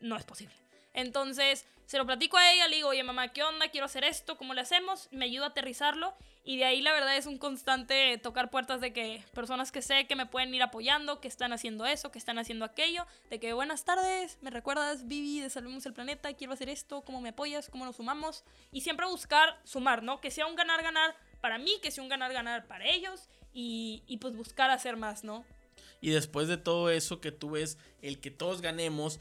[0.00, 0.54] no es posible.
[0.94, 3.68] Entonces, se lo platico a ella, le digo, oye mamá, ¿qué onda?
[3.68, 5.08] Quiero hacer esto, ¿cómo le hacemos?
[5.10, 6.14] Me ayuda a aterrizarlo
[6.44, 10.06] y de ahí la verdad es un constante tocar puertas de que personas que sé
[10.06, 13.52] que me pueden ir apoyando, que están haciendo eso, que están haciendo aquello, de que
[13.52, 17.68] buenas tardes, me recuerdas, Vivi, de Salvemos el Planeta, quiero hacer esto, ¿cómo me apoyas?
[17.68, 18.44] ¿Cómo nos sumamos?
[18.72, 20.20] Y siempre buscar sumar, ¿no?
[20.20, 24.34] Que sea un ganar-ganar para mí, que sea un ganar-ganar para ellos y, y pues
[24.34, 25.44] buscar hacer más, ¿no?
[26.00, 29.20] Y después de todo eso que tú ves, el que todos ganemos,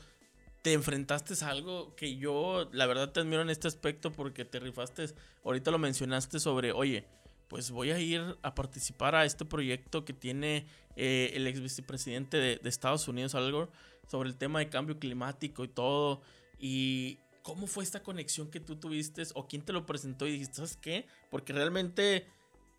[0.62, 4.60] te enfrentaste a algo que yo, la verdad, te admiro en este aspecto porque te
[4.60, 5.06] rifaste.
[5.44, 7.06] Ahorita lo mencionaste sobre, oye,
[7.48, 12.38] pues voy a ir a participar a este proyecto que tiene eh, el ex vicepresidente
[12.38, 13.70] de, Estados Unidos, algo
[14.08, 16.22] sobre el tema de cambio climático y todo.
[16.60, 20.56] Y cómo fue esta conexión que tú tuviste o quién te lo presentó y dijiste,
[20.56, 21.08] ¿sabes qué?
[21.32, 22.28] Porque realmente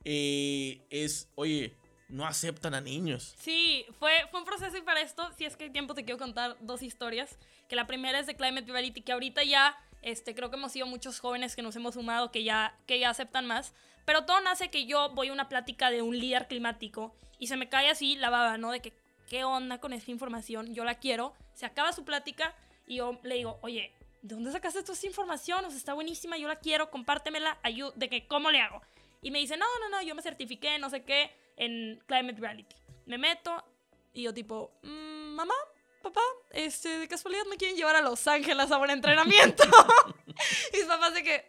[0.04, 1.74] eh, es, oye,
[2.12, 3.34] no aceptan a niños.
[3.38, 6.18] Sí, fue, fue un proceso y para esto, si es que hay tiempo, te quiero
[6.18, 7.38] contar dos historias.
[7.68, 10.86] Que la primera es de Climate Reality, que ahorita ya, este, creo que hemos sido
[10.86, 13.72] muchos jóvenes que nos hemos sumado, que ya, que ya aceptan más.
[14.04, 17.56] Pero todo nace que yo voy a una plática de un líder climático y se
[17.56, 18.72] me cae así la baba, ¿no?
[18.72, 18.92] De que,
[19.30, 20.74] ¿qué onda con esta información?
[20.74, 21.32] Yo la quiero.
[21.54, 22.54] Se acaba su plática
[22.86, 23.90] y yo le digo, oye,
[24.20, 25.64] ¿de dónde sacaste toda esta información?
[25.64, 28.82] O sea, está buenísima, yo la quiero, compártemela, ayúdame, de que, ¿cómo le hago?
[29.22, 32.76] Y me dice, no, no, no, yo me certifiqué, no sé qué en Climate Reality.
[33.06, 33.64] Me meto
[34.12, 35.54] y yo tipo, mmm, mamá,
[36.02, 39.64] papá, este, de casualidad me quieren llevar a Los Ángeles a un entrenamiento.
[40.72, 41.44] y mis papás de que,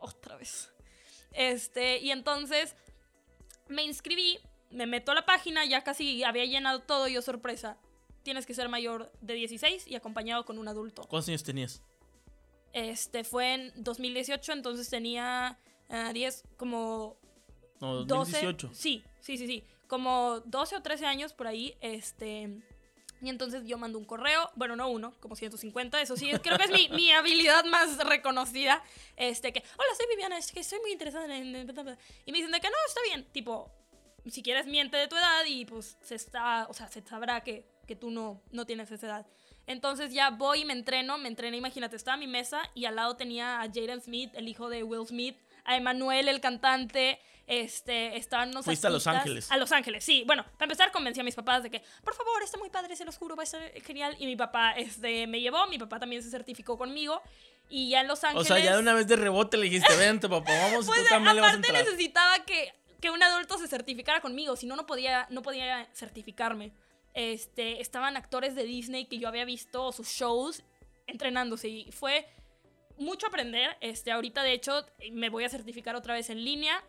[0.00, 0.70] otra vez.
[1.32, 2.76] Este, y entonces
[3.68, 4.38] me inscribí,
[4.70, 7.78] me meto a la página, ya casi había llenado todo, yo sorpresa.
[8.22, 11.02] Tienes que ser mayor de 16 y acompañado con un adulto.
[11.08, 11.82] ¿Cuántos años tenías?
[12.72, 17.16] Este, fue en 2018, entonces tenía 10, ah, como
[17.82, 18.70] no, 2018.
[18.72, 19.64] sí, sí, sí, sí.
[19.88, 22.62] Como 12 o 13 años por ahí, este...
[23.20, 26.64] Y entonces yo mando un correo, bueno, no uno, como 150, eso sí, creo que
[26.64, 28.82] es mi, mi habilidad más reconocida.
[29.16, 31.54] Este, que, hola, soy Viviana, es que estoy muy interesada en...
[32.26, 33.70] Y me dicen de que no, está bien, tipo,
[34.28, 37.64] si quieres miente de tu edad y pues se está, o sea, se sabrá que,
[37.86, 39.26] que tú no, no tienes esa edad.
[39.66, 42.96] Entonces ya voy y me entreno, me entrené, imagínate, estaba a mi mesa y al
[42.96, 47.20] lado tenía a Jaden Smith, el hijo de Will Smith, a Emanuel, el cantante,
[47.60, 49.50] este, estaban unos Fuiste a Los Ángeles.
[49.50, 50.24] A Los Ángeles, sí.
[50.26, 53.04] Bueno, para empezar convencí a mis papás de que, por favor, está muy padre, se
[53.04, 54.16] los juro, va a ser genial.
[54.18, 57.20] Y mi papá este, me llevó, mi papá también se certificó conmigo.
[57.68, 58.50] Y ya en Los Ángeles...
[58.50, 61.08] O sea, ya de una vez de rebote le dijiste, vente papá, vamos, pues, tú
[61.10, 61.84] también le vas a entrar.
[61.84, 66.72] necesitaba que, que un adulto se certificara conmigo, si no, no podía, no podía certificarme.
[67.12, 70.62] Este, estaban actores de Disney que yo había visto sus shows
[71.06, 72.26] entrenándose y fue
[72.96, 73.76] mucho aprender.
[73.80, 76.82] Este, ahorita, de hecho, me voy a certificar otra vez en línea.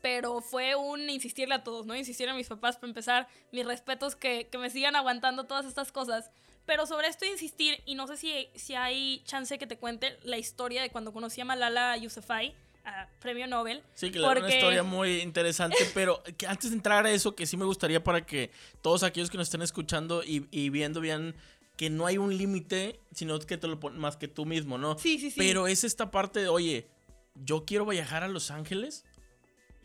[0.00, 1.96] Pero fue un insistirle a todos, ¿no?
[1.96, 3.28] Insistir a mis papás para empezar.
[3.52, 6.30] Mis respetos que, que me sigan aguantando todas estas cosas.
[6.66, 10.36] Pero sobre esto insistir, y no sé si, si hay chance que te cuente la
[10.36, 13.82] historia de cuando conocí a Malala Yousafzai, a premio Nobel.
[13.94, 14.40] Sí, que porque...
[14.40, 18.04] una historia muy interesante, pero que antes de entrar a eso, que sí me gustaría
[18.04, 18.50] para que
[18.82, 21.34] todos aquellos que nos estén escuchando y, y viendo bien
[21.78, 24.98] que no hay un límite, sino que te lo pones más que tú mismo, ¿no?
[24.98, 25.38] Sí, sí, sí.
[25.38, 26.88] Pero es esta parte de, oye,
[27.34, 29.04] yo quiero viajar a Los Ángeles.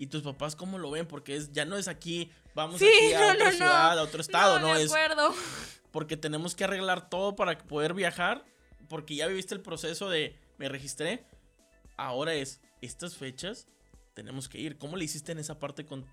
[0.04, 1.08] ¿Y tus papás cómo lo ven?
[1.08, 4.78] Porque es, ya no es aquí, vamos aquí a otra ciudad, a otro estado, ¿no?
[4.78, 5.34] De acuerdo.
[5.92, 8.44] porque tenemos que arreglar todo para poder viajar.
[8.90, 11.26] Porque ya viviste el proceso de me registré.
[11.96, 13.66] Ahora es, estas fechas
[14.14, 14.78] tenemos que ir.
[14.78, 16.06] ¿Cómo le hiciste en esa parte con,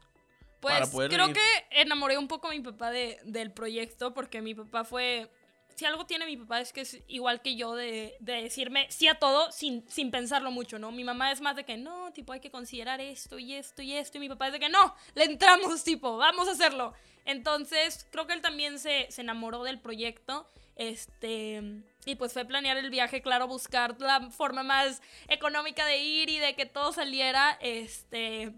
[0.61, 1.41] pues para poder creo que
[1.73, 5.33] enamoré un poco a mi papá de, del proyecto porque mi papá fue
[5.75, 9.19] si algo tiene mi papá es que es igual que yo de, decirme sí a
[9.19, 10.93] todo sin, sin pensarlo mucho, ¿no?
[10.93, 13.95] Mi mamá es más de que no, tipo, hay que considerar esto y esto y
[13.95, 14.19] esto.
[14.19, 16.95] Y mi papá es de que no, le entramos, tipo, vamos a hacerlo.
[17.25, 20.49] Entonces, creo que él también se, se enamoró del proyecto.
[20.77, 21.63] Este,
[22.07, 26.39] y pues fue planear el viaje, claro, buscar la forma más económica de ir y
[26.39, 27.59] de que todo saliera.
[27.61, 28.53] Este,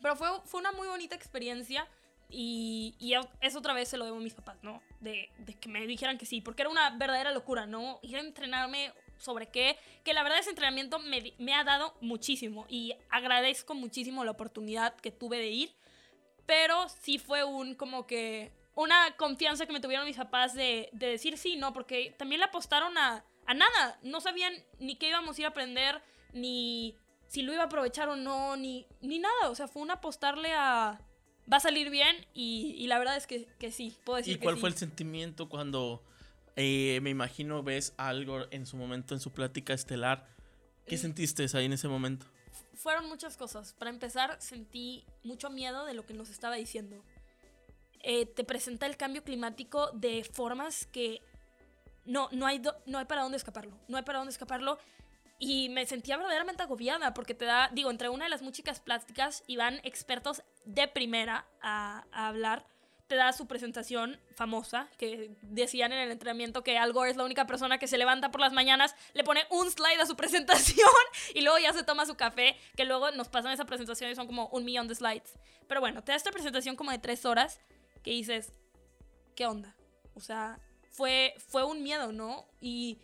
[0.00, 1.88] pero fue, fue una muy bonita experiencia.
[2.30, 4.82] Y, y, eso otra vez se lo debo a mis papás, ¿no?
[5.00, 8.00] De, que me dijeran que sí, porque era una verdadera locura, ¿no?
[8.02, 12.66] Ir a entrenarme sobre qué, que la verdad ese entrenamiento me, me ha dado muchísimo
[12.68, 15.72] y agradezco muchísimo la oportunidad que tuve de ir,
[16.46, 21.08] pero sí fue un como que una confianza que me tuvieron mis papás de, de
[21.08, 25.36] decir sí, no, porque también le apostaron a, a nada, no sabían ni qué íbamos
[25.36, 26.00] a ir a aprender,
[26.32, 26.94] ni
[27.26, 30.52] si lo iba a aprovechar o no, ni, ni nada, o sea, fue un apostarle
[30.54, 31.00] a
[31.50, 34.38] va a salir bien y, y la verdad es que, que, sí, puedo decir ¿Y
[34.40, 36.02] cuál que fue el sentimiento cuando
[36.56, 40.26] eh, me imagino ves algo en su momento, en su plática estelar?
[40.86, 41.00] ¿Qué Mm.
[41.00, 42.26] sentiste ahí en ese momento?
[42.74, 43.72] Fueron muchas cosas.
[43.74, 46.96] Para empezar, sentí mucho miedo de lo que nos estaba diciendo.
[48.02, 51.20] Eh, te presenta el cambio climático de formas que
[52.06, 53.76] no, no, hay do- no hay para dónde escaparlo.
[53.88, 54.78] No hay para dónde escaparlo.
[55.38, 59.44] Y me sentía verdaderamente agobiada porque te da, digo, entre una de las músicas plásticas
[59.46, 62.66] y van expertos de primera a, a hablar.
[63.06, 67.24] Te da su presentación famosa, que decían en el entrenamiento que Al Gore es la
[67.24, 70.88] única persona que se levanta por las mañanas, le pone un slide a su presentación
[71.34, 74.26] y luego ya se toma su café, que luego nos pasan esa presentación y son
[74.26, 75.38] como un millón de slides.
[75.68, 77.60] Pero bueno, te da esta presentación como de tres horas
[78.02, 78.52] que dices,
[79.36, 79.74] ¿qué onda?
[80.14, 80.58] O sea,
[80.90, 82.46] fue, fue un miedo, ¿no?
[82.60, 82.98] Y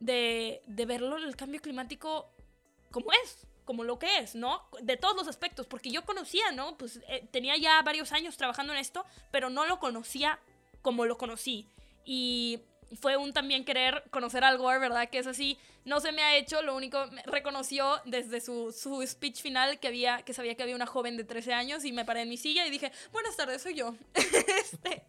[0.00, 2.30] de, de verlo, el cambio climático
[2.90, 4.62] como es, como lo que es, ¿no?
[4.80, 6.78] De todos los aspectos, porque yo conocía, ¿no?
[6.78, 10.38] Pues eh, tenía ya varios años trabajando en esto, pero no lo conocía
[10.82, 11.66] como lo conocí.
[12.04, 12.60] Y
[13.00, 15.10] fue un también querer conocer al Gore, ¿verdad?
[15.10, 19.42] Que es así, no se me ha hecho, lo único, reconoció desde su, su speech
[19.42, 22.22] final que, había, que sabía que había una joven de 13 años y me paré
[22.22, 23.94] en mi silla y dije, buenas tardes, soy yo.
[24.14, 25.02] Este,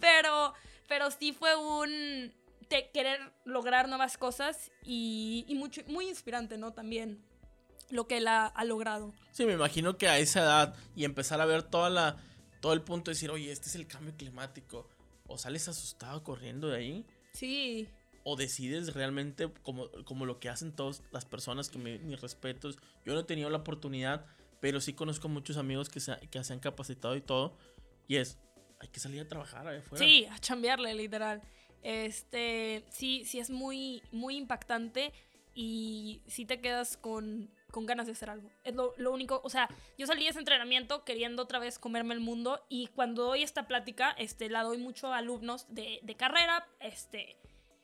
[0.00, 0.54] pero,
[0.88, 2.32] pero sí fue un
[2.72, 6.72] te- querer lograr nuevas cosas y, y mucho, muy inspirante, ¿no?
[6.72, 7.22] También
[7.90, 9.12] lo que él ha, ha logrado.
[9.30, 12.16] Sí, me imagino que a esa edad y empezar a ver toda la,
[12.60, 14.88] todo el punto de decir, oye, este es el cambio climático,
[15.26, 17.88] o sales asustado corriendo de ahí, Sí,
[18.24, 22.78] o decides realmente como, como lo que hacen todas las personas, que me, mis respetos.
[23.04, 24.26] Yo no he tenido la oportunidad,
[24.60, 27.56] pero sí conozco muchos amigos que se, que se han capacitado y todo,
[28.08, 28.38] y es,
[28.80, 30.04] hay que salir a trabajar allá afuera.
[30.04, 31.42] sí, a chambearle, literal.
[31.82, 35.12] Este, sí, sí es muy, muy impactante
[35.54, 38.50] y sí te quedas con, con ganas de hacer algo.
[38.64, 39.68] Es lo, lo único, o sea,
[39.98, 43.66] yo salí de ese entrenamiento queriendo otra vez comerme el mundo y cuando doy esta
[43.66, 47.36] plática, este, la doy mucho a alumnos de, de carrera, este,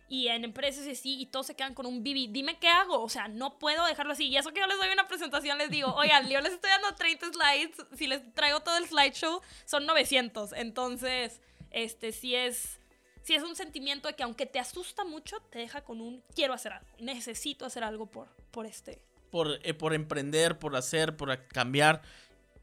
[0.09, 2.29] y en empresas y así, y todos se quedan con un bibi.
[2.29, 4.27] Dime qué hago, o sea, no puedo dejarlo así.
[4.29, 6.95] Y eso que yo les doy una presentación, les digo, oigan, yo les estoy dando
[6.95, 10.53] 30 slides, si les traigo todo el slideshow, son 900.
[10.55, 11.41] Entonces,
[11.71, 12.81] este, sí es,
[13.29, 16.55] sí es un sentimiento de que aunque te asusta mucho, te deja con un quiero
[16.55, 19.03] hacer algo, necesito hacer algo por, por este.
[19.31, 22.01] Por, eh, por emprender, por hacer, por cambiar,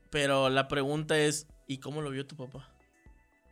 [0.09, 2.67] pero la pregunta es, ¿y cómo lo vio tu papá?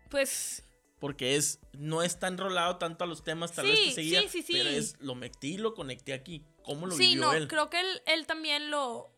[0.10, 0.68] Pues,
[1.00, 4.22] Porque es, no es tan enrolado tanto a los temas, tal Sí, vez que seguía,
[4.22, 4.54] sí, sí, sí.
[4.54, 6.44] pero es, lo metí y lo conecté aquí.
[6.64, 7.48] ¿Cómo lo sí, vivió no, él?
[7.48, 9.12] creo que él, él también lo,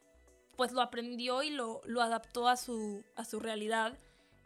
[0.57, 3.97] pues lo aprendió y lo, lo adaptó a su, a su realidad.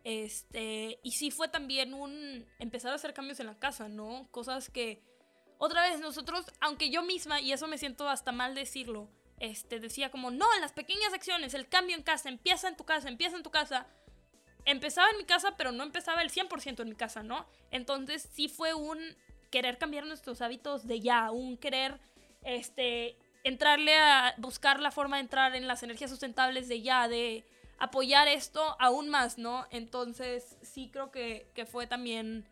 [0.04, 4.28] Este, y sí fue también un empezar a hacer cambios en la casa, ¿no?
[4.32, 5.02] Cosas que,
[5.58, 10.10] otra vez, nosotros, aunque yo misma, y eso me siento hasta mal decirlo, este, decía
[10.12, 13.44] como, no, las pequeñas acciones, el cambio en casa, empieza en tu casa, empieza en
[13.44, 13.88] tu casa.
[14.66, 17.48] Empezaba en mi casa, pero no empezaba el 100% en mi casa, ¿no?
[17.72, 19.00] Entonces sí fue un
[19.50, 22.00] querer cambiar nuestros hábitos de ya, un querer,
[22.44, 27.46] este, entrarle a buscar la forma de entrar en las energías sustentables de ya, de
[27.80, 29.66] apoyar esto aún más, ¿no?
[29.72, 32.46] Entonces sí creo que, que fue también,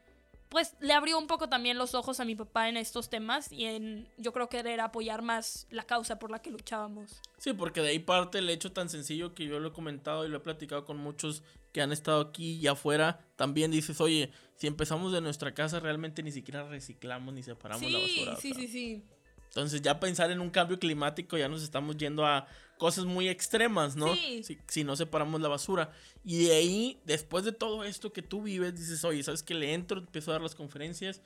[0.49, 3.65] pues le abrió un poco también los ojos a mi papá en estos temas y
[3.65, 7.21] en, yo creo que era apoyar más la causa por la que luchábamos.
[7.37, 10.29] Sí, porque de ahí parte el hecho tan sencillo que yo lo he comentado y
[10.29, 13.19] lo he platicado con muchos que han estado aquí y afuera.
[13.35, 17.99] También dices, oye, si empezamos de nuestra casa, realmente ni siquiera reciclamos ni separamos la
[17.99, 18.35] basura.
[18.37, 19.03] sí, sí, sí.
[19.49, 22.47] Entonces ya pensar en un cambio climático ya nos estamos yendo a
[22.77, 24.13] cosas muy extremas, ¿no?
[24.15, 24.43] Sí.
[24.43, 25.91] Si, si no separamos la basura.
[26.23, 29.53] Y de ahí, después de todo esto que tú vives, dices, oye, ¿sabes qué?
[29.53, 31.21] Le entro, empiezo a dar las conferencias.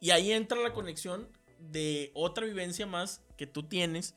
[0.00, 1.28] Y ahí entra la conexión
[1.58, 4.14] de otra vivencia más que tú tienes,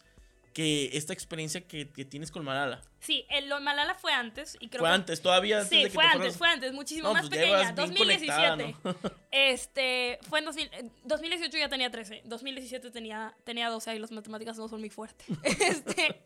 [0.54, 2.82] que esta experiencia que, que tienes con Malala.
[3.00, 4.96] Sí, el, lo Malala fue antes y creo fue que...
[4.96, 7.28] antes, todavía antes Sí, de que fue te antes, fueras- fue antes, muchísimo No, más
[7.28, 8.76] pues pequeña, ibas bien 2017.
[8.82, 14.00] conectada, Este, fue en 2000, eh, 2018 ya tenía 13, 2017 tenía, tenía 12 y
[14.00, 15.28] las matemáticas no son muy fuertes.
[15.44, 16.22] Este,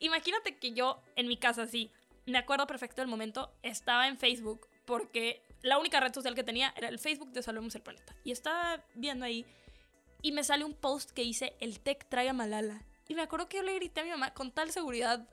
[0.00, 1.90] imagínate que yo en mi casa, sí,
[2.26, 6.72] me acuerdo perfecto del momento, estaba en Facebook porque la única red social que tenía
[6.76, 8.14] era el Facebook de Salvemos el Planeta.
[8.24, 9.44] Y estaba viendo ahí
[10.22, 12.82] y me sale un post que dice, el tech trae a Malala.
[13.08, 15.28] Y me acuerdo que yo le grité a mi mamá con tal seguridad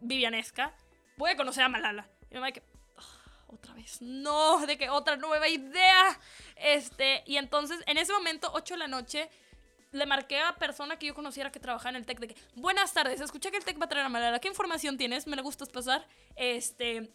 [0.00, 0.74] vivianesca,
[1.16, 2.08] voy a conocer a Malala.
[2.30, 2.62] Y mi mamá que,
[2.96, 6.18] "Ah, otra vez, no, de que otra nueva idea.
[6.56, 9.30] Este, y entonces, en ese momento, 8 de la noche,
[9.92, 12.92] le marqué a persona que yo conociera que trabajaba en el TEC de que, buenas
[12.92, 15.26] tardes, escuché que el TEC va a traer a Malala, ¿qué información tienes?
[15.26, 16.06] Me le gustas pasar.
[16.34, 17.10] Este,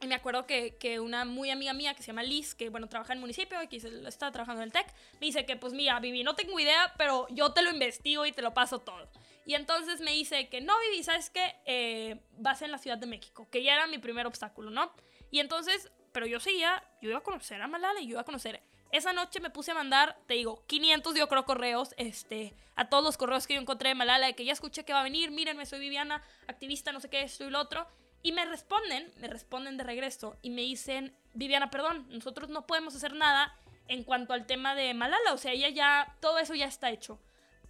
[0.00, 2.88] y me acuerdo que, que, una muy amiga mía que se llama Liz, que bueno,
[2.88, 5.72] trabaja en el municipio, y que está trabajando en el TEC, me dice que pues
[5.72, 9.08] mira, Vivi, no tengo idea, pero yo te lo investigo y te lo paso todo.
[9.46, 11.56] Y entonces me dice que no, Vivi, ¿sabes qué?
[11.64, 14.92] Eh, vas en la Ciudad de México, que ya era mi primer obstáculo, ¿no?
[15.30, 18.24] Y entonces, pero yo seguía, yo iba a conocer a Malala y yo iba a
[18.24, 18.62] conocer.
[18.92, 23.02] Esa noche me puse a mandar, te digo, 500 yo creo correos, este, a todos
[23.02, 25.30] los correos que yo encontré de Malala, de que ya escuché que va a venir,
[25.30, 27.86] mírenme, soy Viviana, activista, no sé qué, esto y lo otro.
[28.22, 32.94] Y me responden, me responden de regreso y me dicen, Viviana, perdón, nosotros no podemos
[32.94, 33.54] hacer nada
[33.88, 37.20] en cuanto al tema de Malala, o sea, ella ya, todo eso ya está hecho.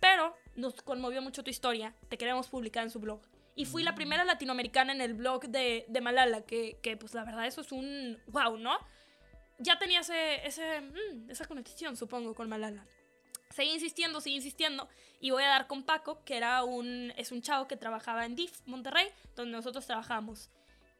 [0.01, 3.21] Pero nos conmovió mucho tu historia, te queremos publicar en su blog.
[3.55, 7.25] Y fui la primera latinoamericana en el blog de, de Malala, que, que, pues la
[7.25, 8.79] verdad eso es un wow, ¿no?
[9.59, 12.87] Ya tenía ese, mm, esa conexión, supongo, con Malala.
[13.51, 14.89] Seguí insistiendo, seguí insistiendo
[15.21, 18.37] y voy a dar con Paco, que era un, es un chavo que trabajaba en
[18.37, 20.51] DIF, Monterrey, donde nosotros trabajamos.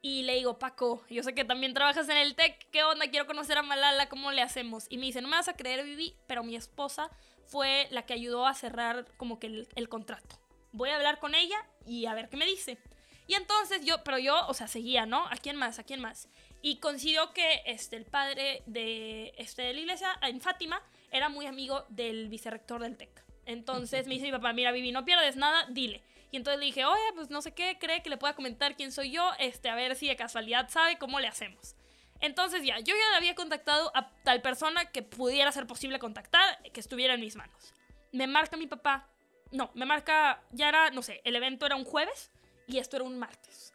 [0.01, 3.09] Y le digo, Paco, yo sé que también trabajas en el TEC, ¿qué onda?
[3.09, 4.87] Quiero conocer a Malala, ¿cómo le hacemos?
[4.89, 7.11] Y me dice, no me vas a creer, Vivi, pero mi esposa
[7.47, 10.39] fue la que ayudó a cerrar como que el, el contrato.
[10.73, 12.79] Voy a hablar con ella y a ver qué me dice.
[13.27, 15.27] Y entonces yo, pero yo, o sea, seguía, ¿no?
[15.27, 15.79] ¿A quién más?
[15.79, 16.29] ¿A quién más?
[16.63, 21.47] Y coincidió que este, el padre de, este, de la iglesia, en Fátima, era muy
[21.47, 23.25] amigo del vicerrector del TEC.
[23.45, 26.03] Entonces me dice mi papá, mira, Vivi, no pierdes nada, dile.
[26.33, 28.91] Y entonces le dije, oye, pues no sé qué, cree que le pueda comentar quién
[28.91, 31.77] soy yo, este, a ver si de casualidad sabe cómo le hacemos.
[32.21, 36.61] Entonces ya, yo ya le había contactado a tal persona que pudiera ser posible contactar,
[36.73, 37.75] que estuviera en mis manos.
[38.13, 39.09] Me marca mi papá,
[39.53, 42.33] no, me marca, ya era, no sé, el evento era un jueves
[42.67, 43.73] y esto era un martes.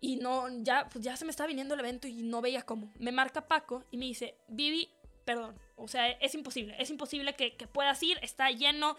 [0.00, 2.90] Y no, ya, pues ya se me estaba viniendo el evento y no veía cómo.
[2.98, 4.88] Me marca Paco y me dice, Vivi,
[5.24, 8.96] perdón, o sea, es imposible, es imposible que, que puedas ir, está lleno,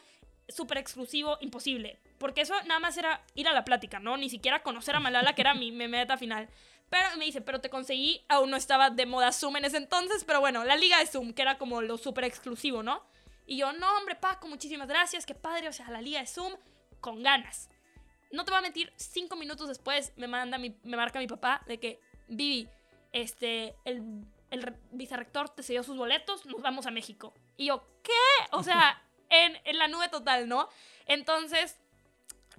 [0.47, 1.99] súper exclusivo, imposible.
[2.17, 4.17] Porque eso nada más era ir a la plática, ¿no?
[4.17, 6.49] Ni siquiera conocer a Malala, que era mi, mi meta final.
[6.89, 10.23] Pero me dice, pero te conseguí, aún no estaba de moda Zoom en ese entonces,
[10.25, 13.01] pero bueno, la liga de Zoom, que era como lo súper exclusivo, ¿no?
[13.47, 16.53] Y yo, no, hombre, Paco, muchísimas gracias, qué padre, o sea, la liga de Zoom,
[16.99, 17.69] con ganas.
[18.31, 21.61] No te voy a mentir, cinco minutos después me manda mi, me marca mi papá
[21.67, 22.69] de que, Vivi,
[23.11, 27.33] este, el el vicerrector te cedió sus boletos, nos vamos a México.
[27.57, 28.11] Y yo, ¿qué?
[28.51, 30.67] O sea, en, en la nube total, ¿no?
[31.07, 31.77] Entonces,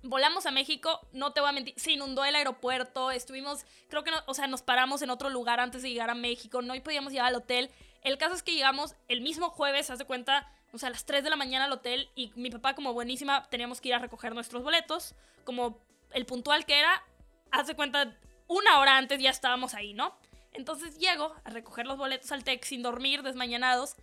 [0.02, 4.10] volamos a México, no te voy a mentir, se inundó el aeropuerto, estuvimos, creo que,
[4.10, 7.12] no, o sea, nos paramos en otro lugar antes de llegar a México, no podíamos
[7.12, 7.70] llegar al hotel.
[8.02, 11.22] El caso es que llegamos el mismo jueves, hace cuenta, o sea, a las 3
[11.22, 14.34] de la mañana al hotel y mi papá, como buenísima, teníamos que ir a recoger
[14.34, 15.14] nuestros boletos,
[15.44, 15.78] como
[16.12, 17.02] el puntual que era,
[17.50, 18.16] hace cuenta,
[18.48, 20.16] una hora antes ya estábamos ahí, ¿no?
[20.52, 23.96] Entonces llego a recoger los boletos al TEC sin dormir, desmañanados,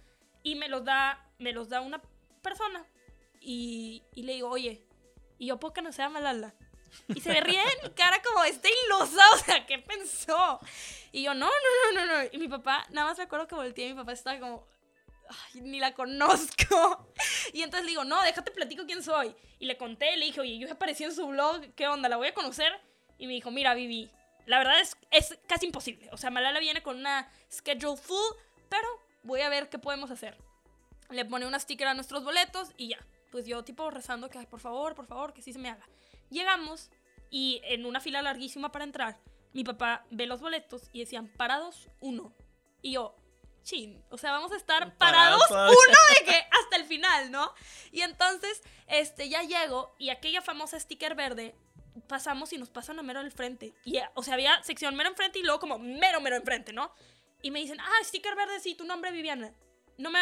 [0.43, 2.01] y me los da, me los da una
[2.41, 2.85] persona.
[3.41, 4.83] Y, le digo, oye,
[5.37, 6.53] ¿y yo puedo conocer a Malala?
[7.07, 10.59] Y se me ríe en mi cara como, está ilusa, o sea, ¿qué pensó?
[11.11, 12.29] Y yo, no, no, no, no, no.
[12.31, 14.67] Y mi papá, nada más me acuerdo que volteé y mi papá estaba como,
[15.55, 17.07] Ni la conozco.
[17.51, 19.35] Y entonces le digo, no, déjate platico quién soy.
[19.57, 22.07] Y le conté, le dije, oye, yo aparecí en su blog, ¿qué onda?
[22.07, 22.71] ¿La voy a conocer?
[23.17, 24.11] Y me dijo, mira, Vivi,
[24.45, 26.09] la verdad es, es casi imposible.
[26.11, 28.35] O sea, Malala viene con una schedule full,
[28.69, 28.87] pero
[29.23, 30.37] voy a ver qué podemos hacer.
[31.09, 32.99] Le pone una sticker a nuestros boletos y ya.
[33.31, 35.87] Pues yo tipo rezando que, ay, por favor, por favor, que sí se me haga.
[36.29, 36.91] Llegamos
[37.29, 39.19] y en una fila larguísima para entrar,
[39.53, 42.33] mi papá ve los boletos y decían parados uno.
[42.81, 43.15] Y yo,
[43.63, 47.53] chin, o sea, vamos a estar parados uno de que hasta el final, ¿no?
[47.91, 51.55] Y entonces, este, ya llego y aquella famosa sticker verde
[52.07, 53.73] pasamos y nos pasan a mero al frente.
[53.85, 56.91] Y, o sea, había sección mero enfrente y luego como mero, mero enfrente, ¿no?
[57.41, 59.53] Y me dicen, ah, sticker verde, sí, tu nombre Viviana.
[59.97, 60.19] No me,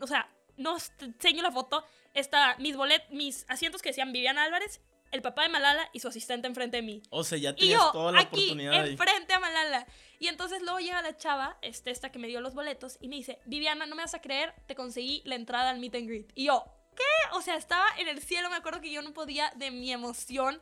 [0.00, 1.84] o sea, no enseño la foto.
[2.14, 4.80] Está mis bolet, mis asientos que decían Viviana Álvarez,
[5.10, 7.02] el papá de Malala y su asistente enfrente de mí.
[7.10, 8.86] O sea, ya tienes y yo, toda la aquí, oportunidad.
[8.86, 9.86] Enfrente a Malala.
[10.18, 13.16] Y entonces luego llega la chava, este, esta que me dio los boletos, y me
[13.16, 16.32] dice, Viviana, no me vas a creer, te conseguí la entrada al meet and greet.
[16.34, 16.64] Y yo,
[16.96, 17.36] ¿qué?
[17.36, 20.60] O sea, estaba en el cielo, me acuerdo que yo no podía de mi emoción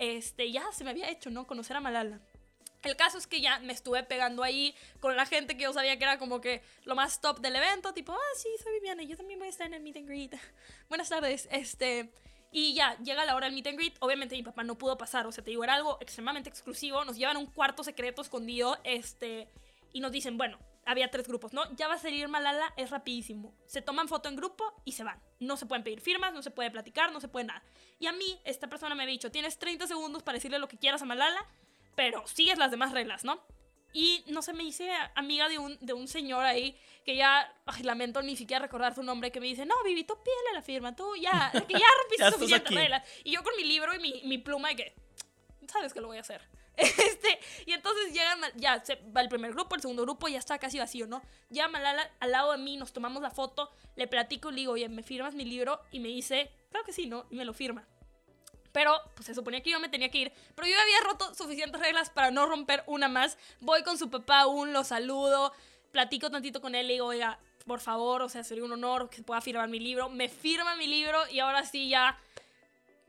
[0.00, 1.46] este, ya se me había hecho, ¿no?
[1.46, 2.20] Conocer a Malala.
[2.82, 5.98] El caso es que ya me estuve pegando ahí con la gente que yo sabía
[5.98, 9.18] que era como que lo más top del evento, tipo, ah, sí, soy Viviana, yo
[9.18, 10.34] también voy a estar en el meet and greet.
[10.88, 12.10] Buenas tardes, este,
[12.52, 15.26] y ya, llega la hora del meet and greet, obviamente mi papá no pudo pasar,
[15.26, 18.78] o sea, te digo, era algo extremadamente exclusivo, nos llevan a un cuarto secreto escondido,
[18.84, 19.48] este,
[19.92, 21.62] y nos dicen, bueno, había tres grupos, ¿no?
[21.76, 23.54] Ya va a salir Malala, es rapidísimo.
[23.66, 25.20] Se toman foto en grupo y se van.
[25.38, 27.62] No se pueden pedir firmas, no se puede platicar, no se puede nada.
[27.98, 30.78] Y a mí, esta persona me había dicho, tienes 30 segundos para decirle lo que
[30.78, 31.46] quieras a Malala,
[31.94, 33.40] pero sigues las demás reglas, ¿no?
[33.92, 37.82] Y no sé, me hice amiga de un, de un señor ahí que ya, ay,
[37.82, 40.94] lamento ni siquiera recordar su nombre, que me dice, no, Vivi, tú pídele la firma,
[40.94, 42.74] tú ya, que ya rompiste Ya aquí.
[42.74, 43.06] reglas.
[43.24, 44.94] Y yo con mi libro y mi, mi pluma de que,
[45.72, 46.40] sabes que lo voy a hacer.
[46.76, 50.38] Este, y entonces llega, Ma- ya se va el primer grupo, el segundo grupo ya
[50.38, 51.20] está casi vacío, ¿no?
[51.50, 54.72] Ya Malala al lado de mí, nos tomamos la foto, le platico y le digo,
[54.72, 55.80] oye, ¿me firmas mi libro?
[55.90, 57.26] Y me dice, claro que sí, ¿no?
[57.30, 57.86] Y me lo firma.
[58.72, 60.32] Pero, pues se suponía que yo me tenía que ir.
[60.54, 63.38] Pero yo había roto suficientes reglas para no romper una más.
[63.60, 65.52] Voy con su papá aún, lo saludo,
[65.90, 69.22] platico tantito con él, le digo, oiga, por favor, o sea, sería un honor que
[69.22, 70.08] pueda firmar mi libro.
[70.08, 72.18] Me firma mi libro y ahora sí ya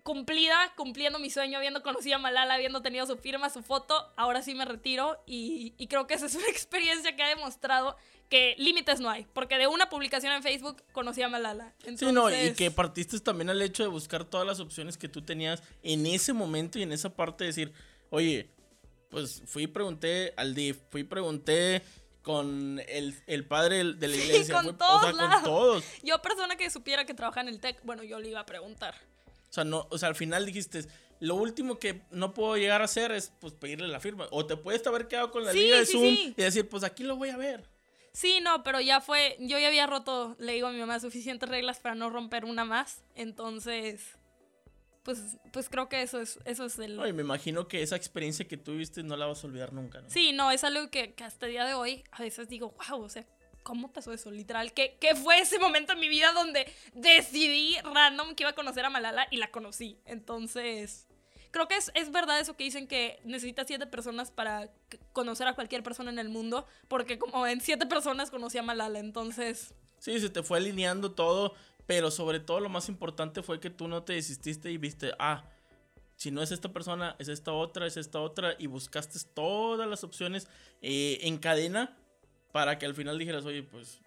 [0.03, 4.41] cumplida, cumpliendo mi sueño, habiendo conocido a Malala, habiendo tenido su firma, su foto, ahora
[4.41, 7.95] sí me retiro y, y creo que esa es una experiencia que ha demostrado
[8.29, 11.73] que límites no hay, porque de una publicación en Facebook conocí a Malala.
[11.79, 15.09] Entonces, Sí, no, y que partiste también al hecho de buscar todas las opciones que
[15.09, 17.73] tú tenías en ese momento y en esa parte de decir,
[18.09, 18.49] oye,
[19.09, 21.81] pues fui y pregunté al DIF, fui y pregunté
[22.21, 24.61] con el, el padre de la Sí, iglesia, o
[25.01, 25.33] sea, lados.
[25.35, 25.83] con todos.
[26.01, 28.95] Yo, persona que supiera que trabaja en el TEC, bueno, yo le iba a preguntar.
[29.51, 30.85] O sea, no, o sea, al final dijiste,
[31.19, 34.27] lo último que no puedo llegar a hacer es pues pedirle la firma.
[34.31, 36.33] O te puedes haber quedado con la Sí, liga de sí, Zoom sí.
[36.37, 37.69] y decir, pues aquí lo voy a ver.
[38.13, 41.47] Sí, no, pero ya fue, yo ya había roto, le digo a mi mamá, suficientes
[41.49, 44.01] reglas para no romper una más, entonces,
[45.03, 46.95] pues, pues creo que eso es, eso es el...
[46.97, 50.01] No, y me imagino que esa experiencia que tuviste no la vas a olvidar nunca,
[50.01, 50.09] ¿no?
[50.09, 53.01] Sí, no, es algo que, que hasta el día de hoy a veces digo, wow,
[53.01, 53.25] o sea,
[53.63, 54.31] ¿cómo pasó eso?
[54.31, 58.55] Literal, ¿qué, ¿qué fue ese momento en mi vida donde decidí random que iba a
[58.55, 59.97] conocer a Malala y la conocí?
[60.05, 61.07] Entonces,
[61.51, 64.69] creo que es, es verdad eso que dicen que necesitas siete personas para
[65.13, 68.99] conocer a cualquier persona en el mundo, porque como en siete personas conocí a Malala,
[68.99, 69.73] entonces...
[69.99, 71.53] Sí, se te fue alineando todo,
[71.85, 75.45] pero sobre todo lo más importante fue que tú no te desististe y viste, ah,
[76.15, 80.03] si no es esta persona, es esta otra, es esta otra, y buscaste todas las
[80.03, 80.47] opciones
[80.81, 81.97] eh, en cadena
[82.51, 83.99] para que al final dijeras, oye, pues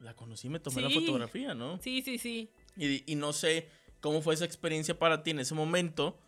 [0.00, 1.78] la conocí, me tomé la fotografía, ¿no?
[1.82, 2.50] Sí, sí, sí.
[2.76, 3.68] Y, y no sé
[4.00, 6.18] cómo fue esa experiencia para ti en ese momento,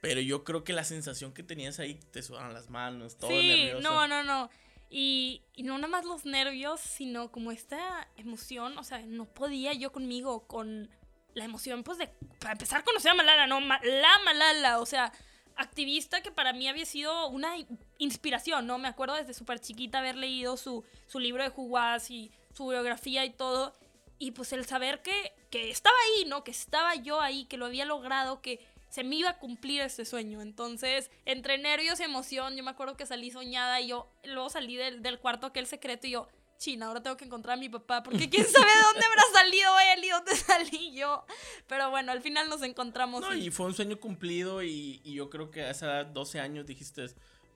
[0.00, 3.48] pero yo creo que la sensación que tenías ahí, te sudaban las manos, todo sí,
[3.48, 3.80] nervioso.
[3.82, 4.50] no, no, no.
[4.88, 9.72] Y, y no nada más los nervios, sino como esta emoción, o sea, no podía
[9.72, 10.88] yo conmigo con
[11.34, 12.08] la emoción, pues de,
[12.40, 15.12] para empezar a conocer a Malala, no, Ma- la Malala, o sea,
[15.56, 17.54] activista que para mí había sido una
[17.98, 18.78] inspiración, ¿no?
[18.78, 23.24] Me acuerdo desde súper chiquita haber leído su, su libro de Juguás y su biografía
[23.24, 23.74] y todo,
[24.18, 26.44] y pues el saber que, que estaba ahí, ¿no?
[26.44, 30.04] Que estaba yo ahí, que lo había logrado, que se me iba a cumplir este
[30.04, 30.40] sueño.
[30.40, 34.76] Entonces, entre nervios y emoción, yo me acuerdo que salí soñada y yo luego salí
[34.76, 36.28] del, del cuarto aquel secreto y yo,
[36.58, 39.70] china, ahora tengo que encontrar a mi papá, porque quién sabe de dónde habrá salido
[39.94, 41.24] él y dónde salí yo.
[41.66, 43.20] Pero bueno, al final nos encontramos.
[43.20, 46.06] No, y- y fue un sueño cumplido y, y yo creo que a esa edad,
[46.06, 47.06] 12 años, dijiste,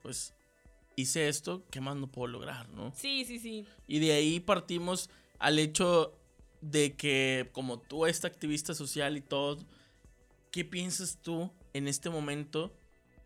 [0.03, 0.33] pues
[0.97, 2.93] hice esto, ¿qué más no puedo lograr, no?
[2.97, 3.67] Sí, sí, sí.
[3.87, 6.15] Y de ahí partimos al hecho
[6.61, 9.59] de que como tú, esta activista social y todo,
[10.51, 12.77] ¿qué piensas tú en este momento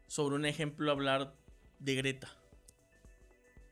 [0.07, 1.35] sobre un ejemplo hablar
[1.81, 2.31] de Greta?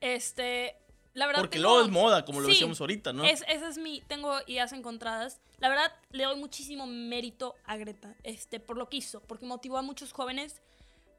[0.01, 0.75] Este,
[1.15, 1.41] la verdad.
[1.43, 3.25] Porque tengo- luego es moda, como lo Sí, decíamos ahorita, ¿no?
[3.25, 5.41] Es, esa es mi, tengo ideas encontradas.
[5.59, 9.79] La verdad, le doy muchísimo mérito a Greta, este, por lo que hizo, porque motivó
[9.79, 10.63] a muchos jóvenes,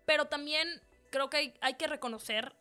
[0.05, 0.67] pero también
[1.11, 2.55] creo que hay, hay que reconocer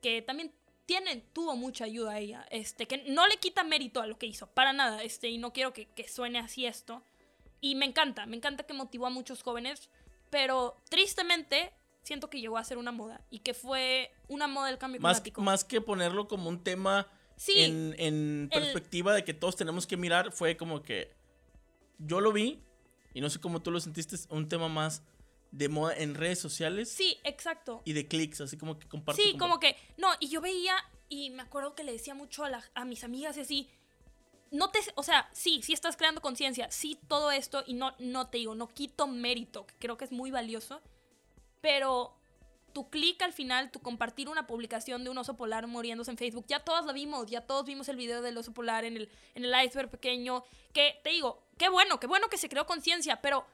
[0.00, 0.52] que también
[0.84, 4.26] tiene, tuvo mucha ayuda a ella, este, que no le quita mérito a lo que
[4.26, 7.02] hizo, para nada, este, y no quiero que, que suene así esto.
[7.60, 9.88] Y me encanta, me encanta que motivó a muchos jóvenes,
[10.30, 11.72] pero tristemente
[12.02, 15.16] siento que llegó a ser una moda y que fue una moda del cambio Más,
[15.20, 15.40] climático.
[15.42, 19.86] más que ponerlo como un tema Sí, en, en el- perspectiva de que todos tenemos
[19.86, 21.14] que mirar, fue como que
[21.98, 22.62] yo lo vi
[23.14, 25.02] y no sé cómo tú lo sentiste, un tema más
[25.50, 27.82] de moda en redes sociales sí, exacto.
[27.84, 29.22] y de clics, así como que comparte.
[29.22, 30.74] Sí, como que, no, y yo veía
[31.08, 33.70] y me acuerdo que le decía mucho a, la- a mis amigas y así,
[34.50, 38.28] no te, o sea, sí, sí estás creando conciencia, sí todo esto y no, no
[38.28, 40.80] te digo, no quito mérito, que creo que es muy valioso,
[41.62, 42.14] pero
[42.74, 46.44] tu clic al final, tu compartir una publicación de un oso polar muriéndose en Facebook,
[46.48, 49.44] ya todos la vimos, ya todos vimos el video del oso polar en el, en
[49.44, 50.44] el iceberg pequeño,
[50.74, 53.46] que te digo, qué bueno, qué bueno que se creó conciencia, pero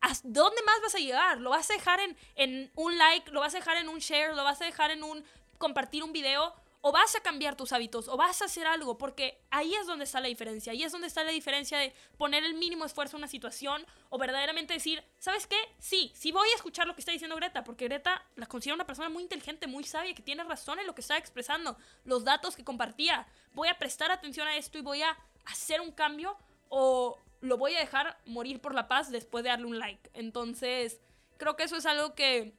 [0.00, 1.40] ¿hasta dónde más vas a llegar?
[1.40, 3.30] ¿Lo vas a dejar en, en un like?
[3.32, 4.34] ¿Lo vas a dejar en un share?
[4.34, 5.24] ¿Lo vas a dejar en un
[5.58, 6.54] compartir un video?
[6.80, 8.06] ¿O vas a cambiar tus hábitos?
[8.06, 8.98] ¿O vas a hacer algo?
[8.98, 10.72] Porque ahí es donde está la diferencia.
[10.72, 14.18] Ahí es donde está la diferencia de poner el mínimo esfuerzo en una situación o
[14.18, 15.56] verdaderamente decir, ¿sabes qué?
[15.78, 18.86] Sí, sí voy a escuchar lo que está diciendo Greta, porque Greta la considero una
[18.86, 22.54] persona muy inteligente, muy sabia, que tiene razón en lo que está expresando, los datos
[22.54, 23.26] que compartía.
[23.54, 25.16] Voy a prestar atención a esto y voy a
[25.46, 26.36] hacer un cambio
[26.68, 30.10] o lo voy a dejar morir por la paz después de darle un like.
[30.14, 31.00] Entonces,
[31.38, 32.54] creo que eso es algo que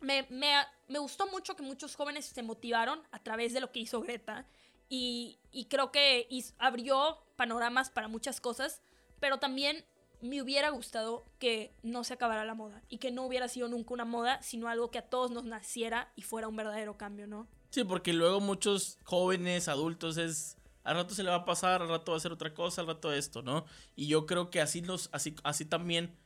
[0.00, 0.52] me, me,
[0.88, 4.46] me gustó mucho que muchos jóvenes se motivaron a través de lo que hizo Greta
[4.88, 6.28] y, y creo que
[6.58, 8.82] abrió panoramas para muchas cosas,
[9.20, 9.84] pero también
[10.20, 13.94] me hubiera gustado que no se acabara la moda y que no hubiera sido nunca
[13.94, 17.48] una moda, sino algo que a todos nos naciera y fuera un verdadero cambio, ¿no?
[17.70, 20.56] Sí, porque luego muchos jóvenes, adultos, es.
[20.82, 22.86] Al rato se le va a pasar, al rato va a hacer otra cosa, al
[22.86, 23.66] rato esto, ¿no?
[23.96, 26.16] Y yo creo que así los, así, así también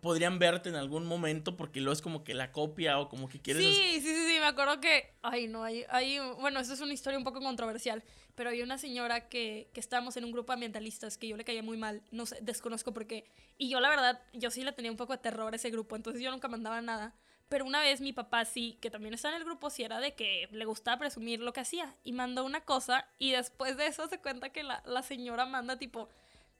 [0.00, 3.40] podrían verte en algún momento, porque luego es como que la copia o como que
[3.40, 3.62] quieres.
[3.62, 6.92] Sí, sí, sí, sí, me acuerdo que, ay, no, hay, hay, bueno, esto es una
[6.92, 8.02] historia un poco controversial,
[8.34, 11.44] pero hay una señora que, que estábamos en un grupo de ambientalistas que yo le
[11.44, 14.72] caía muy mal, no sé, desconozco por qué, y yo la verdad, yo sí le
[14.72, 17.14] tenía un poco de terror a ese grupo, entonces yo nunca mandaba nada,
[17.48, 20.14] pero una vez mi papá sí, que también está en el grupo, sí era de
[20.14, 24.08] que le gustaba presumir lo que hacía, y mandó una cosa, y después de eso
[24.08, 26.08] se cuenta que la, la señora manda tipo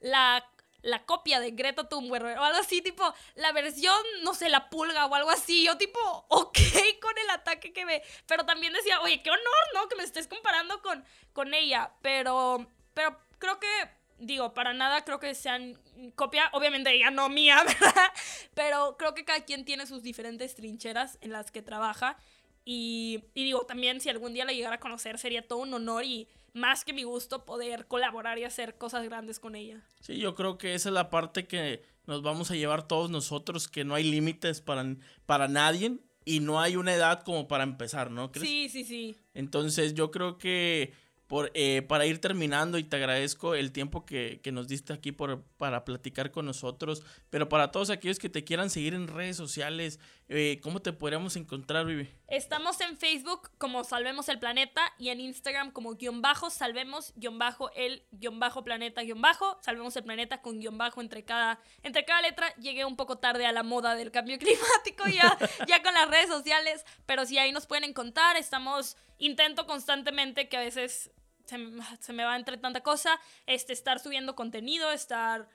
[0.00, 0.44] la
[0.86, 3.02] la copia de Greta Thunberg o algo así, tipo,
[3.34, 5.64] la versión, no sé, la pulga o algo así.
[5.64, 6.58] Yo, tipo, ok
[7.02, 8.02] con el ataque que me.
[8.26, 9.88] Pero también decía, oye, qué honor, ¿no?
[9.88, 11.92] Que me estés comparando con, con ella.
[12.02, 13.68] Pero, pero creo que,
[14.18, 15.76] digo, para nada creo que sean
[16.14, 18.12] copia, obviamente ella no mía, ¿verdad?
[18.54, 22.16] Pero creo que cada quien tiene sus diferentes trincheras en las que trabaja.
[22.64, 26.04] Y, y digo, también si algún día la llegara a conocer, sería todo un honor
[26.04, 29.82] y más que mi gusto poder colaborar y hacer cosas grandes con ella.
[30.00, 33.68] Sí, yo creo que esa es la parte que nos vamos a llevar todos nosotros,
[33.68, 34.96] que no hay límites para,
[35.26, 38.48] para nadie y no hay una edad como para empezar, ¿no crees?
[38.48, 39.16] Sí, sí, sí.
[39.34, 40.92] Entonces yo creo que
[41.26, 45.12] por, eh, para ir terminando y te agradezco el tiempo que, que nos diste aquí
[45.12, 49.36] por, para platicar con nosotros, pero para todos aquellos que te quieran seguir en redes
[49.36, 49.98] sociales,
[50.28, 52.08] eh, ¿cómo te podríamos encontrar, Vivi?
[52.26, 57.38] Estamos en Facebook como Salvemos el Planeta y en Instagram como guion bajo, salvemos guion
[57.38, 61.60] bajo el guion bajo planeta guion bajo, salvemos el planeta con guion bajo entre cada,
[61.82, 62.52] entre cada letra.
[62.56, 66.28] Llegué un poco tarde a la moda del cambio climático ya, ya con las redes
[66.28, 68.36] sociales, pero sí ahí nos pueden encontrar.
[68.36, 71.12] Estamos, intento constantemente que a veces
[71.44, 71.58] se,
[72.00, 75.48] se me va entre tanta cosa, este, estar subiendo contenido, estar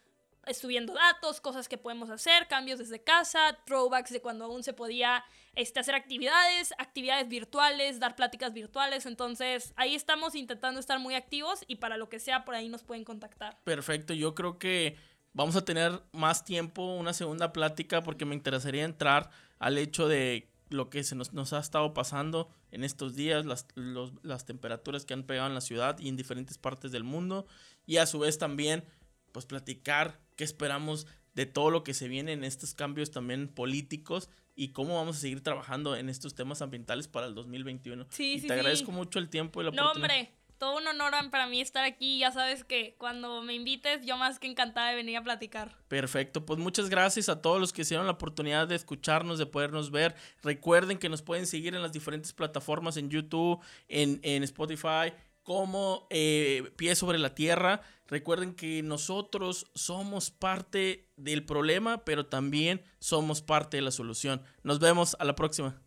[0.54, 5.24] subiendo datos, cosas que podemos hacer, cambios desde casa, throwbacks de cuando aún se podía
[5.56, 9.06] este, hacer actividades, actividades virtuales, dar pláticas virtuales.
[9.06, 12.84] Entonces, ahí estamos intentando estar muy activos y para lo que sea, por ahí nos
[12.84, 13.60] pueden contactar.
[13.64, 14.98] Perfecto, yo creo que
[15.34, 19.30] vamos a tener más tiempo, una segunda plática, porque me interesaría entrar
[19.60, 23.68] al hecho de lo que se nos, nos ha estado pasando en estos días, las,
[23.76, 27.46] las temperaturas que han pegado en la ciudad y en diferentes partes del mundo,
[27.86, 28.86] y a su vez también,
[29.34, 34.28] pues platicar qué esperamos de todo lo que se viene en estos cambios también políticos
[34.56, 38.08] y cómo vamos a seguir trabajando en estos temas ambientales para el 2021.
[38.10, 38.60] Sí, y sí, te sí.
[38.60, 40.18] agradezco mucho el tiempo y la No, oportunidad.
[40.18, 42.18] hombre, todo un honor para mí estar aquí.
[42.18, 45.78] Ya sabes que cuando me invites, yo más que encantada de venir a platicar.
[45.88, 49.92] Perfecto, pues muchas gracias a todos los que hicieron la oportunidad de escucharnos, de podernos
[49.92, 50.16] ver.
[50.42, 55.14] Recuerden que nos pueden seguir en las diferentes plataformas, en YouTube, en, en Spotify,
[55.44, 57.82] como eh, Pie sobre la Tierra.
[58.12, 64.42] Recuerden que nosotros somos parte del problema, pero también somos parte de la solución.
[64.64, 65.82] Nos vemos a la próxima.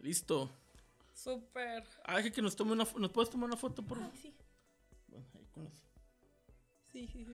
[0.00, 0.48] Listo.
[1.12, 1.82] Súper.
[2.04, 4.12] Ah, deja que nos tome una ¿Nos puedes tomar una foto, por favor?
[4.14, 4.34] Ay, sí.
[5.08, 5.68] Bueno, ahí con
[6.92, 7.26] Sí, sí, sí.